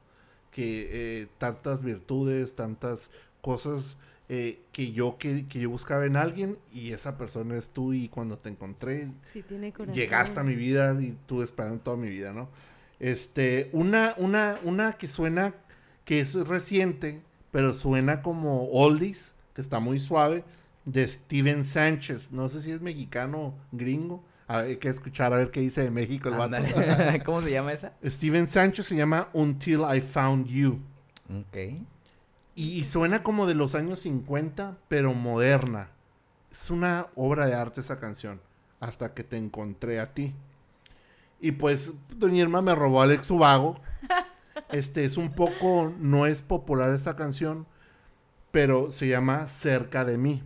Que 0.50 0.88
eh, 1.22 1.28
tantas 1.38 1.82
virtudes, 1.82 2.54
tantas 2.54 3.10
cosas 3.42 3.96
eh, 4.30 4.60
que, 4.72 4.92
yo, 4.92 5.18
que, 5.18 5.46
que 5.46 5.60
yo 5.60 5.68
buscaba 5.68 6.06
en 6.06 6.16
alguien 6.16 6.56
y 6.72 6.92
esa 6.92 7.18
persona 7.18 7.56
es 7.58 7.68
tú 7.68 7.92
y 7.92 8.08
cuando 8.08 8.38
te 8.38 8.48
encontré 8.48 9.08
Sí, 9.32 9.42
tiene 9.42 9.72
corazón. 9.72 9.94
llegaste 9.94 10.40
a 10.40 10.42
mi 10.42 10.54
vida 10.54 10.96
y 11.02 11.16
tú 11.26 11.42
esperando 11.42 11.80
toda 11.82 11.96
mi 11.98 12.08
vida, 12.08 12.32
¿no? 12.32 12.48
Este, 12.98 13.68
una, 13.72 14.14
una, 14.16 14.58
una 14.62 14.92
que 14.94 15.08
suena, 15.08 15.54
que 16.04 16.20
es 16.20 16.34
reciente, 16.46 17.20
pero 17.52 17.74
suena 17.74 18.22
como 18.22 18.64
oldies, 18.70 19.34
que 19.54 19.60
está 19.60 19.78
muy 19.78 20.00
suave, 20.00 20.42
de 20.84 21.06
Steven 21.06 21.64
Sánchez. 21.64 22.32
No 22.32 22.48
sé 22.48 22.62
si 22.62 22.72
es 22.72 22.80
mexicano, 22.80 23.54
gringo. 23.70 24.24
A 24.48 24.58
ver, 24.58 24.66
hay 24.70 24.76
que 24.78 24.88
escuchar 24.88 25.32
a 25.32 25.36
ver 25.36 25.50
qué 25.50 25.60
dice 25.60 25.82
de 25.82 25.90
México 25.90 26.28
el 26.28 26.34
vato. 26.34 26.56
¿Cómo 27.24 27.40
se 27.42 27.52
llama 27.52 27.72
esa? 27.72 27.92
Steven 28.04 28.48
Sánchez 28.48 28.86
se 28.86 28.96
llama 28.96 29.28
Until 29.32 29.82
I 29.94 30.00
Found 30.00 30.46
You. 30.46 30.80
Ok. 31.30 31.56
Y, 32.54 32.78
y 32.78 32.84
suena 32.84 33.22
como 33.22 33.46
de 33.46 33.54
los 33.54 33.74
años 33.74 34.00
50, 34.00 34.78
pero 34.88 35.14
moderna. 35.14 35.90
Es 36.50 36.70
una 36.70 37.06
obra 37.14 37.46
de 37.46 37.54
arte 37.54 37.80
esa 37.82 38.00
canción. 38.00 38.40
Hasta 38.80 39.14
que 39.14 39.24
te 39.24 39.36
encontré 39.36 40.00
a 40.00 40.12
ti. 40.12 40.34
Y 41.40 41.52
pues, 41.52 41.92
Doña 42.16 42.42
Irma 42.42 42.62
me 42.62 42.74
robó 42.74 43.00
a 43.00 43.04
Alex 43.04 43.30
Ubago. 43.30 43.80
Este 44.72 45.04
es 45.04 45.16
un 45.16 45.32
poco, 45.34 45.92
no 45.98 46.26
es 46.26 46.42
popular 46.42 46.92
esta 46.92 47.14
canción, 47.14 47.66
pero 48.50 48.90
se 48.90 49.08
llama 49.08 49.48
Cerca 49.48 50.04
de 50.04 50.18
mí. 50.18 50.42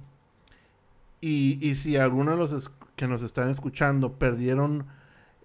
Y, 1.21 1.59
y 1.61 1.75
si 1.77 1.97
algunos 1.97 2.35
de 2.35 2.41
los 2.41 2.73
que 2.97 3.07
nos 3.07 3.23
están 3.23 3.51
escuchando 3.51 4.19
perdieron 4.19 4.87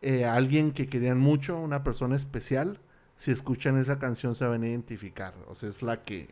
eh, 0.01 0.25
a 0.25 0.35
alguien 0.35 0.71
que 0.71 0.87
querían 0.87 1.19
mucho, 1.19 1.57
una 1.57 1.83
persona 1.83 2.15
especial, 2.15 2.79
si 3.17 3.29
escuchan 3.29 3.77
esa 3.77 3.99
canción 3.99 4.33
se 4.33 4.45
van 4.45 4.63
a 4.63 4.67
identificar. 4.67 5.35
O 5.47 5.53
sea, 5.53 5.69
es 5.69 5.83
la 5.83 6.03
que, 6.03 6.29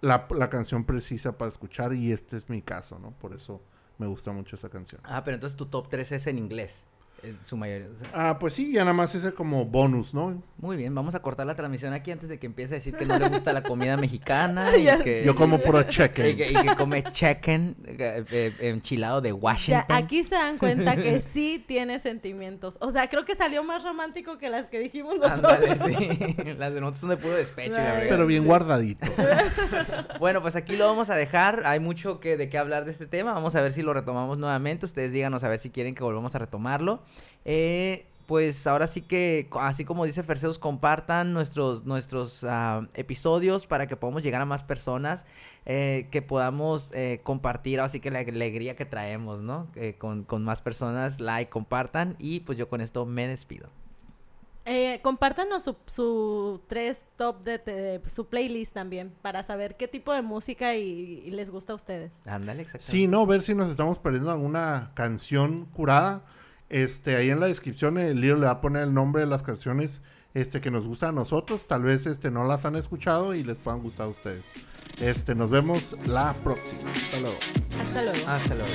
la, 0.00 0.28
la 0.30 0.48
canción 0.48 0.84
precisa 0.84 1.36
para 1.36 1.50
escuchar 1.50 1.94
y 1.94 2.12
este 2.12 2.36
es 2.36 2.48
mi 2.48 2.62
caso, 2.62 2.98
¿no? 3.00 3.10
Por 3.10 3.34
eso 3.34 3.60
me 3.98 4.06
gusta 4.06 4.30
mucho 4.30 4.54
esa 4.54 4.68
canción. 4.68 5.00
Ah, 5.04 5.24
pero 5.24 5.34
entonces 5.34 5.56
tu 5.56 5.66
top 5.66 5.88
3 5.88 6.12
es 6.12 6.26
en 6.28 6.38
inglés. 6.38 6.84
Eh, 7.22 7.34
su 7.42 7.56
mayoría. 7.56 7.88
o 7.94 7.98
sea, 7.98 8.10
Ah, 8.12 8.38
pues 8.38 8.52
sí, 8.54 8.72
ya 8.72 8.80
nada 8.82 8.92
más 8.92 9.14
ese 9.14 9.32
como 9.32 9.64
bonus, 9.64 10.12
¿no? 10.14 10.42
Muy 10.58 10.76
bien, 10.76 10.94
vamos 10.94 11.14
a 11.14 11.20
cortar 11.22 11.46
la 11.46 11.54
transmisión 11.54 11.92
aquí 11.92 12.10
antes 12.10 12.28
de 12.28 12.38
que 12.38 12.46
empiece 12.46 12.74
a 12.74 12.76
decir 12.78 12.94
que 12.94 13.06
no 13.06 13.18
le 13.18 13.28
gusta 13.28 13.52
la 13.52 13.62
comida 13.62 13.96
mexicana 13.96 14.76
y 14.76 14.84
Ya 14.84 15.02
que, 15.02 15.24
Yo 15.24 15.34
como 15.34 15.58
puro 15.58 15.80
y 15.82 15.86
cheque. 15.86 16.36
que, 16.36 16.50
y 16.52 16.54
que 16.54 16.76
come 16.76 17.02
chicken 17.04 17.74
eh, 17.86 18.24
eh, 18.30 18.54
enchilado 18.60 19.20
de 19.22 19.30
Ya, 19.30 19.34
Washington. 19.34 19.84
aquí 19.88 20.24
se 20.24 20.34
dan 20.34 20.58
cuenta 20.58 20.94
que 20.96 21.20
sí 21.20 21.64
tiene 21.66 21.98
sentimientos. 22.00 22.76
O 22.80 22.92
sea, 22.92 23.08
creo 23.08 23.24
que 23.24 23.34
salió 23.34 23.64
más 23.64 23.82
romántico 23.82 24.38
que 24.38 24.50
las 24.50 24.66
que 24.66 24.78
dijimos 24.78 25.16
nosotros. 25.18 25.52
Ándale, 25.52 25.78
sí. 25.96 26.36
Las 26.58 26.74
de 26.74 26.80
nosotros 26.80 26.98
son 27.00 27.10
de 27.10 27.16
puro 27.16 27.34
despecho. 27.34 27.72
y. 27.72 28.08
Pero 28.08 28.26
bien 28.26 28.44
guardadito. 28.44 29.06
Bueno, 30.20 30.42
pues 30.42 30.54
aquí 30.56 30.76
lo 30.76 30.86
vamos 30.86 31.10
a 31.10 31.14
dejar. 31.14 31.62
Hay 31.66 31.80
mucho 31.80 32.20
que, 32.20 32.36
de 32.36 32.48
qué 32.48 32.58
hablar 32.58 32.84
de 32.84 32.90
este 32.92 33.06
tema. 33.06 33.32
Vamos 33.32 33.54
a 33.56 33.62
ver 33.62 33.72
si 33.72 33.82
lo 33.82 33.92
retomamos 33.94 34.38
nuevamente. 34.38 34.84
Ustedes 34.86 35.12
díganos 35.12 35.42
a 35.44 35.48
ver 35.48 35.58
si 35.58 35.70
quieren 35.70 35.94
que 35.94 36.02
volvamos 36.04 36.34
a 36.34 36.38
retomarlo. 36.38 37.02
Eh, 37.44 38.06
pues 38.26 38.66
ahora 38.66 38.88
sí 38.88 39.02
que, 39.02 39.48
así 39.60 39.84
como 39.84 40.04
dice 40.04 40.24
Ferseus, 40.24 40.58
compartan 40.58 41.32
nuestros, 41.32 41.84
nuestros 41.84 42.42
ah, 42.42 42.88
episodios 42.94 43.68
para 43.68 43.86
que 43.86 43.94
podamos 43.96 44.24
llegar 44.24 44.42
a 44.42 44.44
más 44.44 44.64
personas, 44.64 45.24
eh, 45.64 46.08
que 46.10 46.22
podamos 46.22 46.90
eh, 46.92 47.20
compartir, 47.22 47.78
así 47.80 48.00
que 48.00 48.10
la 48.10 48.18
alegría 48.18 48.74
que 48.74 48.84
traemos, 48.84 49.42
¿no? 49.42 49.68
Eh, 49.76 49.94
con, 49.96 50.24
con 50.24 50.42
más 50.42 50.60
personas, 50.60 51.20
like, 51.20 51.50
compartan 51.50 52.16
y 52.18 52.40
pues 52.40 52.58
yo 52.58 52.68
con 52.68 52.80
esto 52.80 53.06
me 53.06 53.28
despido. 53.28 53.68
Eh, 54.68 54.98
compártanos 55.04 55.62
su, 55.62 55.76
su 55.86 56.60
tres 56.66 57.04
top 57.16 57.44
de, 57.44 57.58
de- 57.58 58.02
su 58.10 58.26
playlist 58.26 58.72
también 58.74 59.12
para 59.22 59.44
saber 59.44 59.76
qué 59.76 59.86
tipo 59.86 60.12
de 60.12 60.22
música 60.22 60.74
y, 60.74 61.22
y 61.24 61.30
les 61.30 61.50
gusta 61.50 61.72
a 61.72 61.76
ustedes. 61.76 62.10
Ándale, 62.24 62.62
exactamente. 62.62 62.90
Sí, 62.90 63.06
no, 63.06 63.24
ver 63.26 63.42
si 63.42 63.54
nos 63.54 63.70
estamos 63.70 63.98
perdiendo 63.98 64.32
alguna 64.32 64.90
canción 64.94 65.66
curada. 65.66 66.22
Este, 66.68 67.16
ahí 67.16 67.30
en 67.30 67.40
la 67.40 67.46
descripción 67.46 67.96
eh, 67.98 68.10
el 68.10 68.20
libro 68.20 68.38
le 68.38 68.46
va 68.46 68.52
a 68.52 68.60
poner 68.60 68.82
el 68.82 68.94
nombre 68.94 69.22
de 69.22 69.28
las 69.28 69.42
canciones 69.42 70.00
este, 70.34 70.60
que 70.60 70.70
nos 70.70 70.86
gustan 70.86 71.10
a 71.10 71.12
nosotros. 71.12 71.66
Tal 71.66 71.82
vez 71.82 72.06
este, 72.06 72.30
no 72.30 72.44
las 72.44 72.64
han 72.64 72.76
escuchado 72.76 73.34
y 73.34 73.42
les 73.42 73.58
puedan 73.58 73.82
gustar 73.82 74.06
a 74.06 74.10
ustedes. 74.10 74.44
Este, 75.00 75.34
nos 75.34 75.50
vemos 75.50 75.96
la 76.06 76.34
próxima. 76.42 76.90
Hasta 76.90 77.20
luego. 77.20 77.38
Hasta 77.80 78.02
luego. 78.02 78.28
Hasta 78.28 78.54
luego. 78.54 78.72